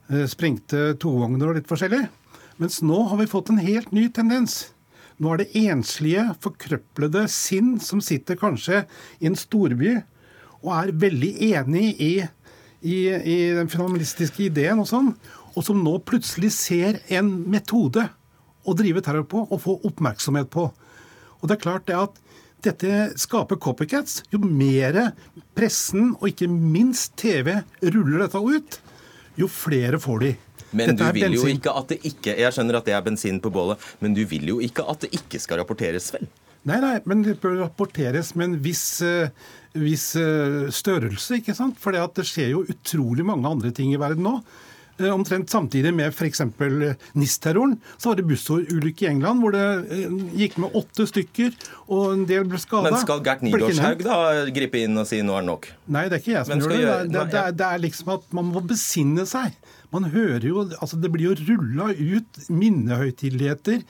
[0.10, 2.06] eh, sprengte tovogner og litt forskjellig.
[2.60, 4.70] Mens nå har vi fått en helt ny tendens.
[5.20, 8.86] Nå er det enslige, forkrøplede sinn som sitter kanskje
[9.20, 9.98] i en storby
[10.64, 12.14] og er veldig enig i,
[12.88, 12.98] i,
[13.56, 15.14] den finalistiske ideen og sånn,
[15.56, 18.06] og som nå plutselig ser en metode
[18.68, 20.68] å drive terror på og få oppmerksomhet på.
[21.40, 22.20] Og det er klart det at
[22.66, 24.20] dette skaper copycats.
[24.34, 25.14] Jo mer
[25.58, 28.80] pressen, og ikke minst TV, ruller dette ut,
[29.40, 30.36] jo flere får de.
[30.76, 33.50] Men du vil jo ikke at det ikke Jeg skjønner at det er bensin på
[33.50, 36.28] bålet, men du vil jo ikke at det ikke skal rapporteres, vel?
[36.68, 39.32] Nei, nei, men det bør rapporteres med en viss, uh,
[39.80, 41.80] viss uh, størrelse, ikke sant?
[41.80, 44.36] For det skjer jo utrolig mange andre ting i verden nå.
[45.00, 46.42] Eh, omtrent samtidig med f.eks.
[46.42, 51.56] Eh, NIS-terroren, så var det bussulykke i England hvor det eh, gikk med åtte stykker,
[51.88, 52.90] og en del ble skada.
[52.90, 54.20] Men skal Gert Nygaardshaug da
[54.56, 55.72] gripe inn og si nå er det nok?
[55.88, 56.84] Nei, det er ikke jeg som gjør det.
[56.84, 57.00] Gjøre...
[57.08, 59.56] Det, det, er, det er liksom at man må besinne seg.
[59.90, 63.82] Man hører jo, altså Det blir jo rulla ut minnehøytideligheter.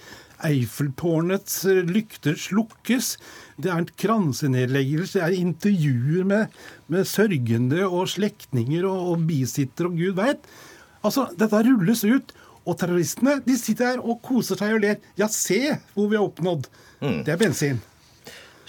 [0.46, 3.16] Eiffeltårnets lykter slukkes.
[3.60, 9.98] Det er kransenedleggelse, det er intervjuer med, med sørgende og slektninger og, og bisittere og
[10.00, 10.52] gud veit.
[11.06, 12.34] Altså, Dette rulles ut.
[12.68, 15.00] Og terroristene de sitter her og koser seg og ler.
[15.18, 16.68] Ja, se hvor vi har oppnådd.
[17.00, 17.22] Mm.
[17.26, 17.80] Det er bensin.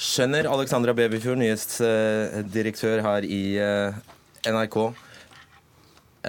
[0.01, 3.99] Skjønner Alexandra Beverfjord, nyhetsdirektør her i eh,
[4.49, 4.79] NRK.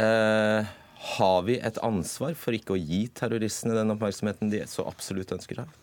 [0.01, 0.71] Eh,
[1.15, 5.61] har vi et ansvar for ikke å gi terroristene den oppmerksomheten de så absolutt ønsker
[5.61, 5.77] seg?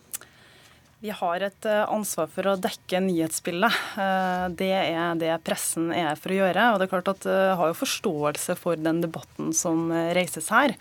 [0.98, 3.74] Vi har et eh, ansvar for å dekke nyhetsbildet.
[4.02, 6.64] Eh, det er det pressen er for å gjøre.
[6.72, 10.50] Og det er klart at Jeg eh, har jo forståelse for den debatten som reises
[10.54, 10.74] her,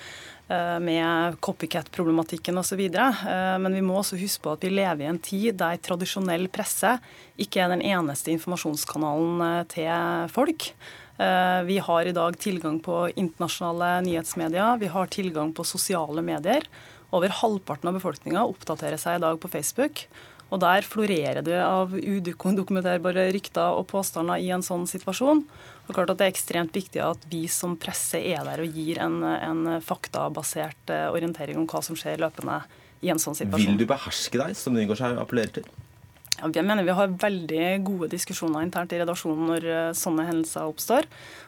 [0.47, 2.79] med copycat-problematikken osv.
[2.87, 6.93] Men vi må også huske på at vi lever i en tid der tradisjonell presse
[7.35, 10.69] ikke er den eneste informasjonskanalen til folk.
[11.67, 16.63] Vi har i dag tilgang på internasjonale nyhetsmedier, vi har tilgang på sosiale medier.
[17.15, 20.05] Over halvparten av befolkninga oppdaterer seg i dag på Facebook.
[20.47, 25.43] Og der florerer det av udokumenterbare rykter og påstander i en sånn situasjon.
[25.87, 29.01] Og klart at Det er ekstremt viktig at vi som presse er der og gir
[29.03, 32.61] en, en faktabasert eh, orientering om hva som skjer løpende
[33.03, 33.75] i en sånn situasjon.
[33.75, 35.67] Vil du beherske deg, som Nygaardshaug appellerer til?
[36.37, 40.69] Ja, jeg mener Vi har veldig gode diskusjoner internt i redaksjonen når eh, sånne hendelser
[40.69, 41.07] oppstår.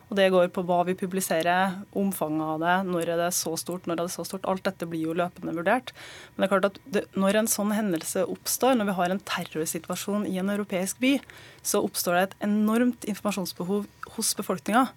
[0.10, 3.86] Og Det går på hva vi publiserer, omfanget av det, når er det så stort,
[3.86, 4.48] når er det så stort.
[4.50, 5.94] Alt dette blir jo løpende vurdert.
[6.34, 9.22] Men det er klart at det, når en sånn hendelse oppstår, når vi har en
[9.30, 11.20] terrorsituasjon i en europeisk by,
[11.62, 13.86] så oppstår det et enormt informasjonsbehov
[14.16, 14.88] hos befolkninga.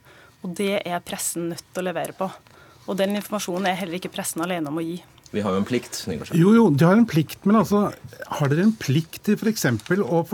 [0.43, 2.31] Og det er pressen nødt til å levere på.
[2.89, 5.03] Og den informasjonen er heller ikke pressen alene om å gi.
[5.33, 6.03] Vi har jo en plikt.
[6.37, 7.87] Jo, jo, de har en plikt, men altså,
[8.37, 9.65] har dere en plikt til f.eks.
[10.05, 10.25] å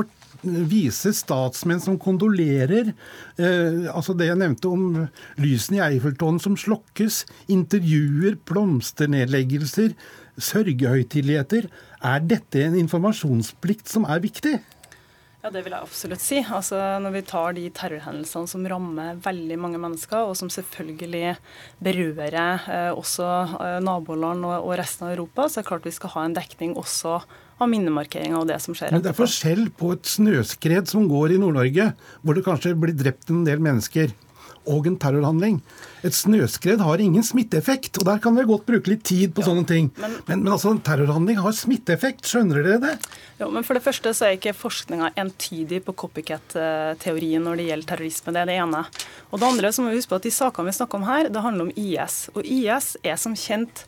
[0.42, 2.92] vise statsmenn som kondolerer.
[3.36, 5.08] Eh, altså Det jeg nevnte om
[5.40, 9.94] lysene i Eiffeltårnet som slokkes, intervjuer, blomsternedleggelser,
[10.38, 11.68] sørgehøytideligheter.
[12.04, 14.58] Er dette en informasjonsplikt som er viktig?
[15.38, 16.38] Ja, Det vil jeg absolutt si.
[16.42, 21.36] Altså, når vi tar de terrorhendelsene som rammer veldig mange mennesker, og som selvfølgelig
[21.78, 23.28] berører eh, også
[23.58, 26.34] eh, naboland og, og, resten av Europa, så er det klart vi skal ha en
[26.34, 27.20] dekning også
[27.58, 28.94] av minnemarkeringa og det som skjer.
[28.94, 31.92] Men det er forskjell på et snøskred som går i Nord-Norge,
[32.22, 34.14] hvor det kanskje blir drept en del mennesker
[34.68, 35.58] og en terrorhandling.
[36.06, 39.48] Et snøskred har ingen smitteeffekt, og der kan vi godt bruke litt tid på ja,
[39.48, 39.88] sånne ting.
[39.96, 42.94] Men, men, men, altså, en terrorhandling har smitteeffekt, skjønner dere det?
[43.40, 47.90] Jo, men For det første så er ikke forskninga entydig på copycat-teorien når det gjelder
[47.94, 48.34] terrorisme.
[48.36, 48.84] Det er det ene.
[49.32, 51.32] Og det andre så må vi huske på at de sakene vi snakker om her,
[51.32, 52.20] det handler om IS.
[52.34, 53.86] Og IS er som kjent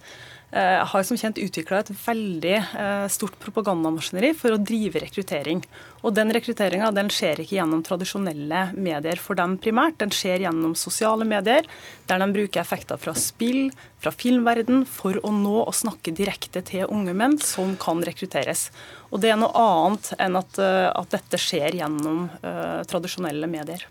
[0.59, 5.63] har som kjent utvikla et veldig eh, stort propagandamaskineri for å drive rekruttering.
[6.01, 9.99] Og den rekrutteringa skjer ikke gjennom tradisjonelle medier for dem primært.
[10.01, 11.69] Den skjer gjennom sosiale medier,
[12.09, 13.69] der de bruker effekter fra spill,
[14.01, 18.71] fra filmverden, for å nå og snakke direkte til unge menn som kan rekrutteres.
[19.11, 23.83] Og det er noe annet enn at, eh, at dette skjer gjennom uh, tradisjonelle medier.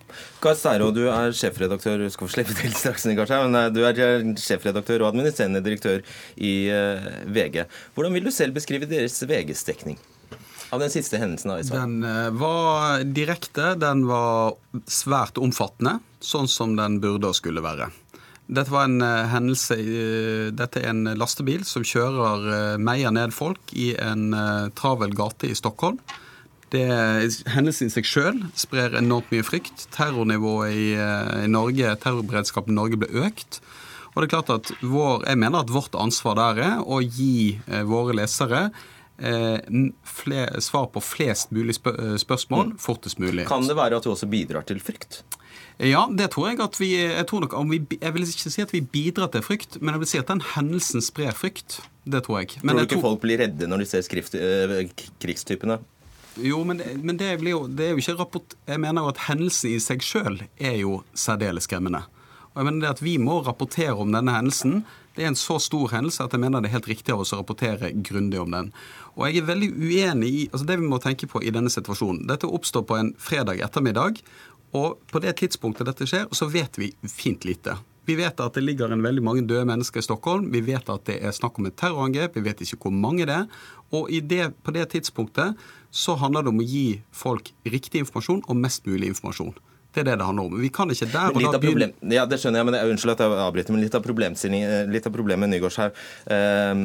[0.42, 4.00] Kar Steiro, du er sjefredaktør skal få slippe til straks, men du er
[4.40, 6.02] sjefredaktør og administrerende direktør
[6.40, 7.66] i uh, VG.
[7.94, 10.00] Hvordan vil du selv beskrive deres VGs dekning?
[10.70, 11.52] Av den siste hendelsen?
[11.52, 14.58] Da, den var direkte, den var
[14.90, 17.90] svært omfattende, sånn som den burde og skulle være.
[18.50, 23.76] Dette var en uh, hendelse uh, Dette er en lastebil som kjører meier ned folk
[23.78, 24.34] i en
[24.78, 26.00] travel gate i Stockholm.
[26.70, 26.86] Det,
[27.50, 29.88] hendelsen i seg sjøl sprer enormt mye frykt.
[29.94, 30.90] Terrornivået i,
[31.46, 33.58] i Norge, terrorberedskapen i Norge ble økt.
[34.14, 37.58] Og det er klart at vår, Jeg mener at vårt ansvar der er å gi
[37.90, 38.68] våre lesere
[40.64, 42.78] svar på flest mulig spørsmål mm.
[42.80, 43.48] fortest mulig.
[43.50, 45.24] Kan det være at du også bidrar til frykt?
[45.80, 48.74] Ja, det tror jeg at vi Jeg, tror nok, vi, jeg vil ikke si at
[48.74, 51.80] vi bidrar til frykt, men jeg vil si at den hendelsen sprer frykt.
[52.04, 52.60] Det tror jeg.
[52.64, 53.08] Men tror du ikke tror...
[53.08, 54.90] folk blir redde når de ser skrift, øh,
[55.22, 55.80] krigstypene?
[56.40, 58.56] Jo, men, men det, jo, det, er jo ikke rapport...
[58.68, 62.04] Jeg mener jo at hendelsen i seg sjøl er jo særdeles skremmende.
[62.54, 64.84] Og jeg mener det at Vi må rapportere om denne hendelsen.
[65.16, 67.34] Det er en så stor hendelse at jeg mener det er helt riktig av oss
[67.36, 68.72] å rapportere grundig om den.
[69.20, 72.24] Og jeg er veldig uenig i altså Det vi må tenke på i denne situasjonen
[72.30, 74.22] Dette oppstår på en fredag ettermiddag.
[74.80, 77.76] Og på det tidspunktet dette skjer, så vet vi fint lite.
[78.06, 80.48] Vi vet at det ligger en veldig mange døde mennesker i Stockholm.
[80.54, 82.38] Vi vet at det er snakk om et terrorangrep.
[82.38, 83.48] Vi vet ikke hvor mange det er.
[83.94, 85.58] Og det, på det tidspunktet
[85.92, 89.54] så handler det om å gi folk riktig informasjon og mest mulig informasjon.
[89.90, 90.58] Det er det det handler om.
[90.62, 93.24] Vi kan ikke der og da begynne Ja, det skjønner jeg, men jeg, unnskyld at
[93.24, 94.10] jeg avbryter, men litt av,
[94.94, 96.02] litt av problemet Nygaardshaug
[96.36, 96.84] eh,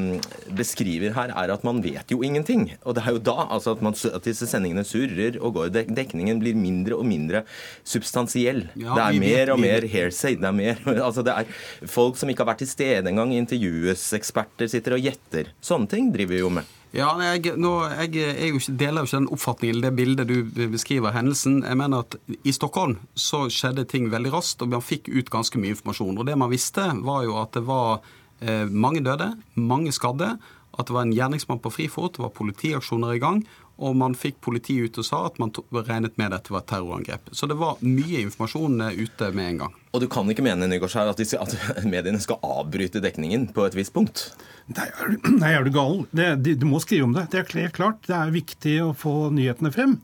[0.57, 2.71] beskriver her, er at man vet jo ingenting.
[2.83, 5.75] Og det er jo da altså at, man, at disse sendingene surrer og går.
[5.93, 7.45] Dekningen blir mindre og mindre
[7.85, 8.65] substansiell.
[8.73, 10.39] Ja, det er mer og mer hairsay.
[10.41, 14.07] Det er, mer, altså det er folk som ikke har vært til stede engang, intervjues,
[14.17, 15.53] eksperter sitter og gjetter.
[15.65, 16.73] Sånne ting driver vi jo med.
[16.95, 20.61] Ja, jeg, nå, jeg, jeg ikke, deler jo ikke den oppfatningen eller det bildet du
[20.71, 21.57] beskriver hendelsen.
[21.67, 22.15] Jeg mener at
[22.47, 26.21] I Stockholm så skjedde ting veldig raskt, og man fikk ut ganske mye informasjon.
[26.23, 27.99] Og Det man visste, var jo at det var
[28.39, 30.37] eh, mange døde, mange skadde,
[30.75, 33.43] at det var en gjerningsmann på frifot, det var politiaksjoner i gang,
[33.77, 37.31] og man fikk politiet ut og sa at man regnet med dette var et terrorangrep.
[37.35, 39.77] Så det var mye informasjon eh, ute med en gang.
[39.95, 43.95] Og du kan ikke mene Nygaardsheim, at, at mediene skal avbryte dekningen på et visst
[43.95, 44.29] punkt?
[44.75, 46.05] Nei, er du, nei, er du gal?
[46.15, 47.27] Det, de, du må skrive om det.
[47.33, 48.05] Det er helt klart.
[48.07, 49.99] Det er viktig å få nyhetene frem.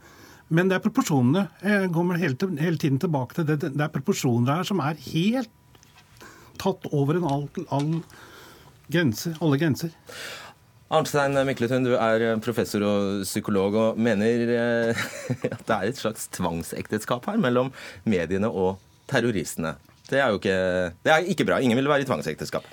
[0.51, 1.47] Men det er proporsjonene.
[1.63, 3.61] Jeg kommer hele, hele tiden tilbake til det.
[3.69, 5.55] Det er proporsjoner her som er helt
[6.61, 7.93] tatt over en all, all
[8.91, 9.95] grense, alle grenser.
[10.91, 15.03] Arnstein Mikletun, du er professor og psykolog og mener eh,
[15.55, 17.71] at det er et slags tvangsekteskap her mellom
[18.03, 18.81] mediene og
[19.11, 19.77] terroristene.
[20.11, 20.57] Det er jo ikke,
[21.07, 21.61] det er ikke bra.
[21.63, 22.67] Ingen vil være i tvangsekteskap.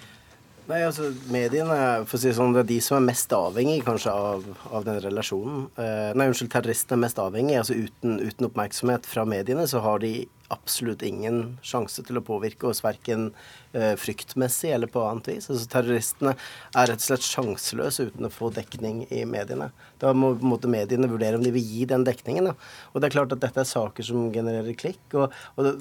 [0.67, 4.11] Nei, altså Mediene for å si sånn, det er de som er mest avhengig kanskje
[4.11, 5.61] av, av den relasjonen.
[5.79, 7.55] Eh, nei, unnskyld, terroristene er mest avhengig.
[7.55, 10.11] altså uten, uten, oppmerksomhet fra mediene så har de
[10.51, 13.29] absolutt ingen sjanse til å påvirke oss verken
[13.71, 15.47] eh, fryktmessig eller på annet vis.
[15.53, 19.69] Altså Terroristene er rett og slett sjanseløse uten å få dekning i mediene.
[20.03, 22.51] Da må måte mediene vurdere om de vil gi den dekningen.
[22.51, 22.57] Da.
[22.91, 25.05] Og det er klart at dette er saker som genererer klikk.
[25.15, 25.77] og, og det,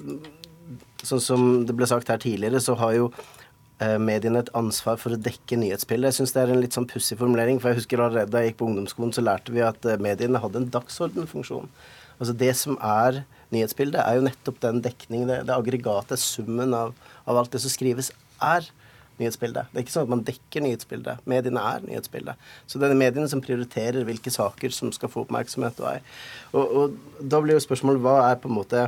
[1.07, 3.05] Sånn som det ble sagt her tidligere, så har jo
[4.01, 6.09] mediene et ansvar for å dekke nyhetsbildet.
[6.09, 8.53] Jeg syns det er en litt sånn pussig formulering, for jeg husker allerede da jeg
[8.53, 11.69] gikk på ungdomsskolen, så lærte vi at eh, mediene hadde en dagsordenfunksjon.
[12.17, 13.21] Altså Det som er
[13.53, 17.73] nyhetsbildet, er jo nettopp den dekningen, det, det aggregatet, summen av, av, alt det som
[17.73, 18.09] skrives,
[18.41, 18.65] er
[19.21, 19.69] nyhetsbildet.
[19.69, 21.21] Det er ikke sånn at man dekker nyhetsbildet.
[21.29, 22.49] Mediene er nyhetsbildet.
[22.69, 26.01] Så det er mediene som prioriterer hvilke saker som skal få oppmerksomhet og ei.
[26.53, 28.87] Og, og da blir jo spørsmålet hva er på en måte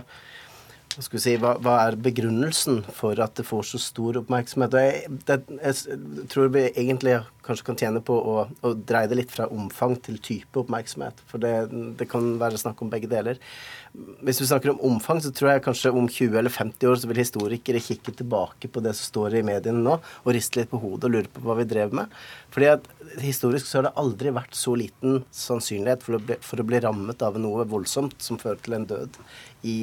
[1.00, 4.76] hva, si, hva, hva, er begrunnelsen for at det får så stor oppmerksomhet?
[4.76, 6.00] Jeg, det, jeg,
[6.32, 8.34] tror vi egentlig kanskje kan tjene på å,
[8.66, 11.22] å, dreie det litt fra omfang til type oppmerksomhet.
[11.30, 11.54] For det,
[11.98, 13.40] det, kan være snakk om begge deler.
[14.26, 17.10] Hvis vi snakker om omfang, så tror jeg kanskje om 20 eller 50 år så
[17.10, 19.96] vil historikere kikke tilbake på det som står i mediene nå,
[20.26, 22.12] og riste litt på hodet og lure på hva vi drev med.
[22.54, 22.92] Fordi at
[23.24, 26.84] historisk så har det aldri vært så liten sannsynlighet for å bli, for å bli
[26.84, 29.18] rammet av noe voldsomt som fører til en død
[29.68, 29.80] i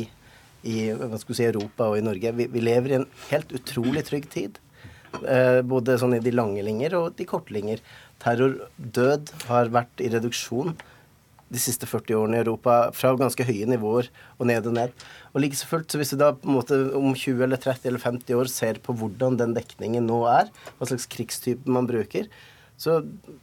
[0.66, 2.32] i si, Europa og i Norge.
[2.36, 4.60] Vi, vi, lever i en helt utrolig trygg tid.
[5.22, 7.82] Eh, både sånn i de lange linjer og de korte linjer.
[8.22, 10.76] Terror, død, har vært i reduksjon
[11.46, 15.06] de siste 40 årene i Europa fra ganske høye nivåer og ned og ned.
[15.32, 17.88] Og like så fullt, så Hvis du da på en måte om 20 eller 30
[17.88, 22.26] eller 50 år ser på hvordan den dekningen nå er, hva slags krigstype man bruker,
[22.76, 22.98] Så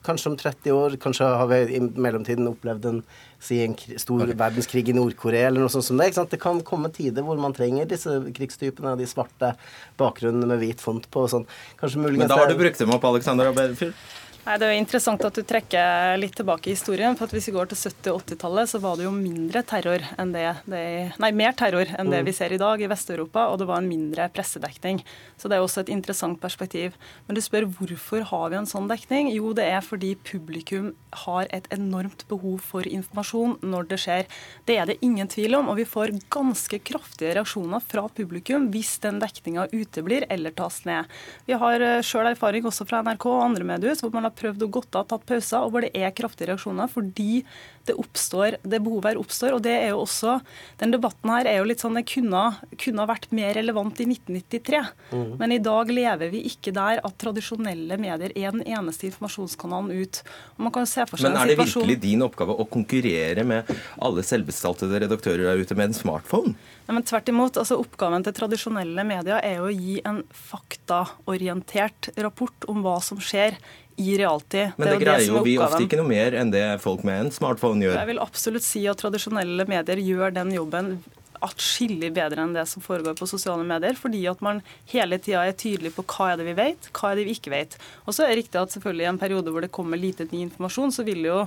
[0.05, 2.99] kanskje om 30 år, kanskje har vi i mellomtiden opplevd en,
[3.41, 4.35] si, en stor okay.
[4.37, 6.11] verdenskrig i Nord-Korea eller noe sånt som det.
[6.11, 6.33] ikke sant?
[6.35, 9.55] Det kan komme tider hvor man trenger disse krigstypene, de svarte
[9.97, 11.47] bakgrunnene med hvit font på og sånn.
[11.81, 13.97] Kanskje muligens Men da har du brukt dem opp, Alexander Aberfjord?
[14.43, 17.15] Nei, Det er jo interessant at du trekker litt tilbake i historien.
[17.15, 20.33] for Hvis vi går til 70- og 80-tallet, så var det jo mindre terror enn
[20.33, 22.25] det, det Nei, mer terror enn det mm.
[22.27, 24.99] vi ser i dag i Vest-Europa, og det var en mindre pressedekning.
[25.39, 26.97] Så det er også et interessant perspektiv.
[27.25, 29.31] Men du spør hvorfor har vi en sånn dekning?
[29.31, 30.91] Jo, det er fordi publikum
[31.23, 34.27] har et enormt behov for informasjon når det skjer.
[34.67, 38.97] Det er det ingen tvil om, og vi får ganske kraftige reaksjoner fra publikum hvis
[39.07, 41.07] den dekninga uteblir eller tas ned.
[41.47, 44.65] Vi har eh, sjøl erfaring også fra NRK og andre medier hvor man har prøvd
[44.65, 47.43] å godt av, tatt pauser, og hvor det er kraftige reaksjoner fordi
[47.87, 49.57] det oppstår, det behovet her oppstår.
[49.57, 50.39] og det er jo også,
[50.79, 52.43] Den debatten her er jo litt sånn, det kunne,
[52.79, 54.83] kunne vært mer relevant i 1993.
[55.11, 55.33] Mm.
[55.41, 60.21] Men i dag lever vi ikke der at tradisjonelle medier er den eneste informasjonskanalen ut.
[60.55, 63.67] Og man kan se for seg Men er det virkelig din oppgave å konkurrere med
[63.99, 66.55] alle selvbestaltede redaktører der ute med en smartphone?
[66.87, 67.59] Nei, men tvert imot.
[67.59, 73.59] altså Oppgaven til tradisjonelle medier er å gi en faktaorientert rapport om hva som skjer
[73.97, 74.73] i realtid.
[74.77, 77.33] Men det, det greier jo vi ofte ikke noe mer enn det folk med en
[77.33, 77.97] smartphone gjør.
[77.99, 80.95] Jeg vil absolutt si at tradisjonelle medier gjør den jobben
[81.43, 84.61] atskillig bedre enn det som foregår på sosiale medier, fordi at man
[84.93, 87.53] hele tida er tydelig på hva er det vi vet, hva er det vi ikke
[87.53, 87.77] vet.
[88.05, 90.45] Og så er det riktig at selvfølgelig i en periode hvor det kommer lite ny
[90.47, 91.41] informasjon, så vil jo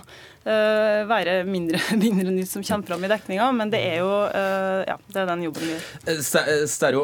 [0.47, 4.97] være mindre, mindre nytt som kommer fram i dekninga, men det er jo uh, ja,
[5.13, 6.21] det er den jobben vi gjør.
[6.23, 7.03] Stero, Sterro,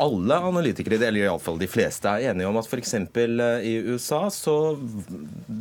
[0.00, 2.94] alle analytikere, eller iallfall de fleste, er enige om at f.eks.
[3.66, 4.56] i USA så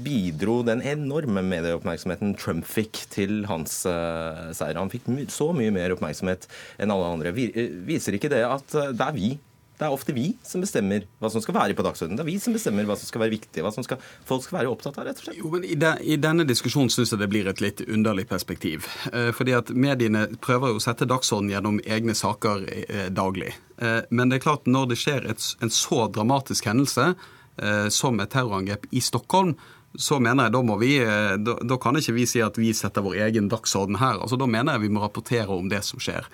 [0.05, 4.79] bidro den enorme medieoppmerksomheten Trump fikk til hans seier.
[4.79, 6.47] Han fikk så mye mer oppmerksomhet
[6.79, 7.33] enn alle andre.
[7.35, 9.35] Eh, viser ikke det at eh, det er vi
[9.79, 12.19] det er ofte vi som bestemmer hva som skal være på dagsordenen.
[12.19, 14.57] Det er vi som bestemmer hva som skal være viktig, hva som skal, folk skal
[14.59, 15.07] være opptatt av.
[15.07, 15.39] rett og slett.
[15.39, 18.89] Jo, men I, de, i denne diskusjonen syns jeg det blir et litt underlig perspektiv.
[19.13, 23.53] Eh, fordi at Mediene prøver jo å sette dagsordenen gjennom egne saker eh, daglig.
[23.79, 28.19] Eh, men det er klart når det skjer et, en så dramatisk hendelse eh, som
[28.19, 29.55] et terrorangrep i Stockholm,
[29.97, 32.75] så mener jeg da må vi, eh, da, da, kan ikke vi si at vi
[32.77, 34.19] setter vår egen dagsorden her.
[34.19, 36.27] Altså Da mener jeg vi må rapportere om det som skjer.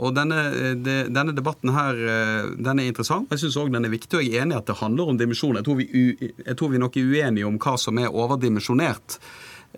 [0.00, 3.30] Og denne, eh, de, denne debatten her eh, den er interessant.
[3.32, 5.20] Jeg syns òg den er viktig, og jeg er enig i at det handler om
[5.20, 5.58] dimensjon.
[5.60, 9.18] Jeg, jeg, tror vi nok er uenige om hva som er overdimensjonert.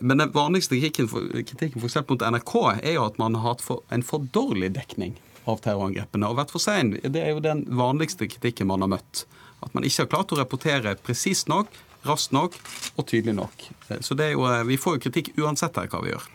[0.00, 3.62] Men den vanligste kritikken, for, kritikken for mot NRK er jo at man har hatt
[3.62, 5.14] for, en for dårlig dekning
[5.50, 6.94] av terrorangrepene og vært for sein.
[7.02, 9.26] Det er jo den vanligste kritikken man har møtt.
[9.64, 11.70] At man ikke har klart å rapportere presist nok
[12.08, 12.56] raskt nok
[12.96, 13.66] og tydelig nok.
[14.04, 16.28] Så det er jo, eh, Vi får jo kritikk uansett her hva vi gjør.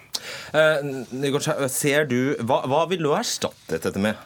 [0.54, 4.18] Eh, ser du, hva, hva vil du ha erstattet dette med?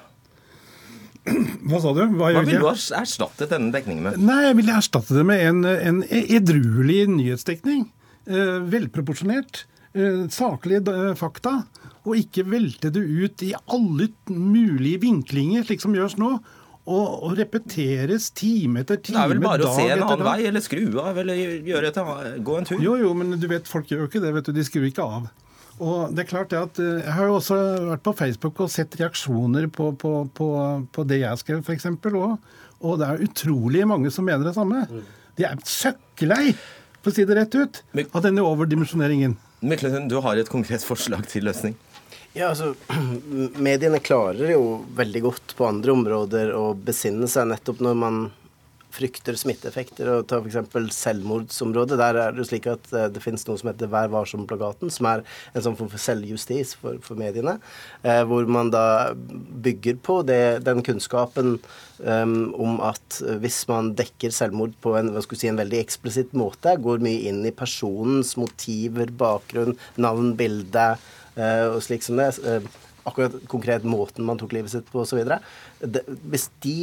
[1.24, 2.02] Hva sa du?
[2.18, 4.18] Hva, hva vil du ha erstattet denne dekningen med?
[4.20, 7.86] Nei, Jeg vil erstatte det med en, en edruelig nyhetsdekning.
[8.28, 9.64] Eh, velproporsjonert.
[9.96, 11.62] Eh, saklige eh, fakta.
[12.04, 16.36] Og ikke velte det ut i alle mulige vinklinger, slik som gjøres nå
[16.84, 19.16] og, og, repeteres time etter time.
[19.16, 22.02] Det er vel bare å se en annen vei, eller skru av, eller gjøre et,
[22.44, 22.82] gå en tur.
[22.84, 24.34] Jo, jo, men du vet, folk gjør jo ikke det.
[24.36, 25.30] vet du, De skrur ikke av.
[25.82, 27.56] Og det er klart det at eh, Jeg har jo også
[27.88, 30.50] vært på Facebook og sett reaksjoner på, på, på,
[30.94, 31.88] på det jeg skrev, f.eks.
[32.12, 32.36] Og,
[32.84, 34.84] og det er utrolig mange som mener det samme.
[35.40, 36.52] De er søkkelei,
[37.00, 39.34] for å si det rett ut, av denne overdimensjoneringen.
[39.64, 41.80] Myklehund, du har et konkret forslag til løsning?
[42.34, 42.74] Ja, altså,
[43.68, 48.24] Mediene klarer jo veldig godt på andre områder å besinne seg nettopp når man
[48.94, 50.10] frykter smitteeffekter.
[50.10, 50.98] og Ta f.eks.
[50.98, 51.98] selvmordsområdet.
[51.98, 55.24] Der er det slik at eh, det finnes noe som heter Vær varsom-plakaten, som er
[55.54, 57.60] en sånn form for selvjustis for, for mediene.
[58.02, 61.56] Eh, hvor man da bygger på det, den kunnskapen
[62.02, 67.02] um, om at hvis man dekker selvmord på en, si, en veldig eksplisitt måte, går
[67.04, 70.94] mye inn i personens motiver, bakgrunn, navn, bilde
[71.74, 72.34] og slik som det.
[72.46, 72.74] Eh,
[73.04, 75.20] akkurat konkret måten man tok livet sitt på osv.
[76.32, 76.76] Hvis de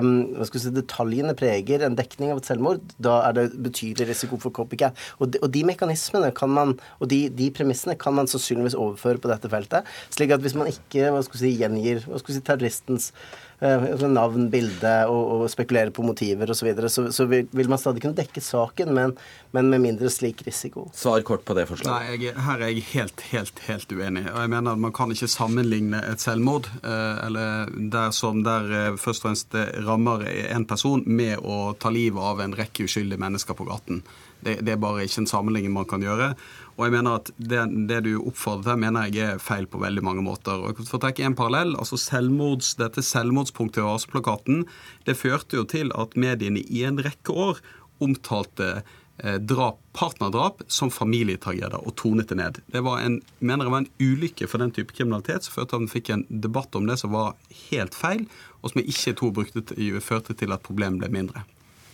[0.00, 4.54] um, si, detaljene preger en dekning av et selvmord, da er det betydelig risiko for
[4.56, 4.96] copycat.
[5.20, 9.20] Og de, og de mekanismene kan man, og de, de, premissene kan man sannsynligvis overføre
[9.20, 9.96] på dette feltet.
[10.16, 13.12] slik at hvis man ikke si, gjengir si, terroristens
[13.55, 16.58] Eh, altså navn, bilde og, og spekulere på motiver osv.
[16.60, 16.90] Så, videre.
[16.92, 19.14] så så vil man stadig kunne dekke saken, men,
[19.56, 20.88] men, med mindre slik risiko.
[20.96, 21.94] Svar kort på det forslaget.
[21.94, 24.26] Nei, jeg, Her er jeg helt, helt, helt uenig.
[24.34, 28.70] Og jeg mener at Man kan ikke sammenligne et selvmord, eh, eller der som der
[28.70, 33.20] eh, først og fremst rammer en person, med å ta livet av en rekke uskyldige
[33.20, 34.02] mennesker på gaten.
[34.44, 36.34] Det, det, er bare ikke en sammenligning man kan gjøre.
[36.76, 40.04] Og jeg mener at det, det du oppfordrer til, mener jeg er feil på veldig
[40.04, 40.60] mange måter.
[40.60, 44.66] Og For å trekke en parallell, altså selvmords, Dette selvmordspunktet i plakaten
[45.08, 47.62] det førte jo til at mediene i en rekke år
[48.04, 48.82] omtalte
[49.22, 52.60] eh, drap, partnerdrap som familietragedier og tonet det ned.
[52.68, 55.80] Det var en, mener jeg var en ulykke for den type kriminalitet som førte til
[55.80, 57.32] at vi fikk en debatt om det som var
[57.70, 58.26] helt feil,
[58.60, 59.64] og som jeg ikke tror brukte,
[60.04, 61.46] førte til at problemet ble mindre.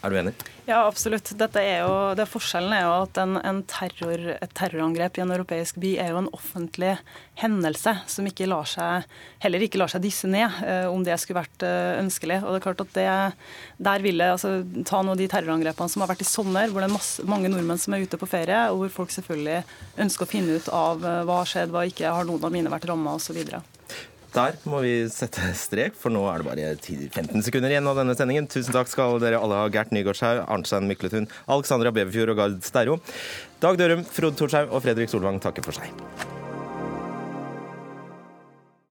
[0.02, 0.32] Er du enig?
[0.66, 1.28] Ja, absolutt.
[1.38, 5.32] Dette er jo, det Forskjellen er jo at en, en terror, et terrorangrep i en
[5.34, 6.96] europeisk by er jo en offentlig
[7.38, 9.06] hendelse som ikke lar seg,
[9.42, 12.40] heller ikke lar seg disse ned, eh, om det skulle vært eh, ønskelig.
[12.42, 13.08] Og det er klart at det,
[13.90, 14.54] der vil jeg altså,
[14.86, 17.52] ta noen av de terrorangrepene som har vært i sommer, hvor det er masse, mange
[17.52, 19.62] nordmenn som er ute på ferie, og hvor folk selvfølgelig
[20.02, 22.74] ønsker å finne ut av eh, hva har skjedd, hva ikke, har noen av mine
[22.74, 23.38] vært ramma osv.
[24.32, 28.16] Der må vi sette strek, for nå er det bare 15 sekunder igjen av denne
[28.16, 28.48] sendingen.
[28.48, 32.96] Tusen takk skal dere alle ha, Gert Nygaardshaug, Arnstein Mykletun, Alexandra Beverfjord og Gard Sterro.
[33.60, 36.41] Dag Dørum, Frode Thorshaug og Fredrik Solvang takker for seg.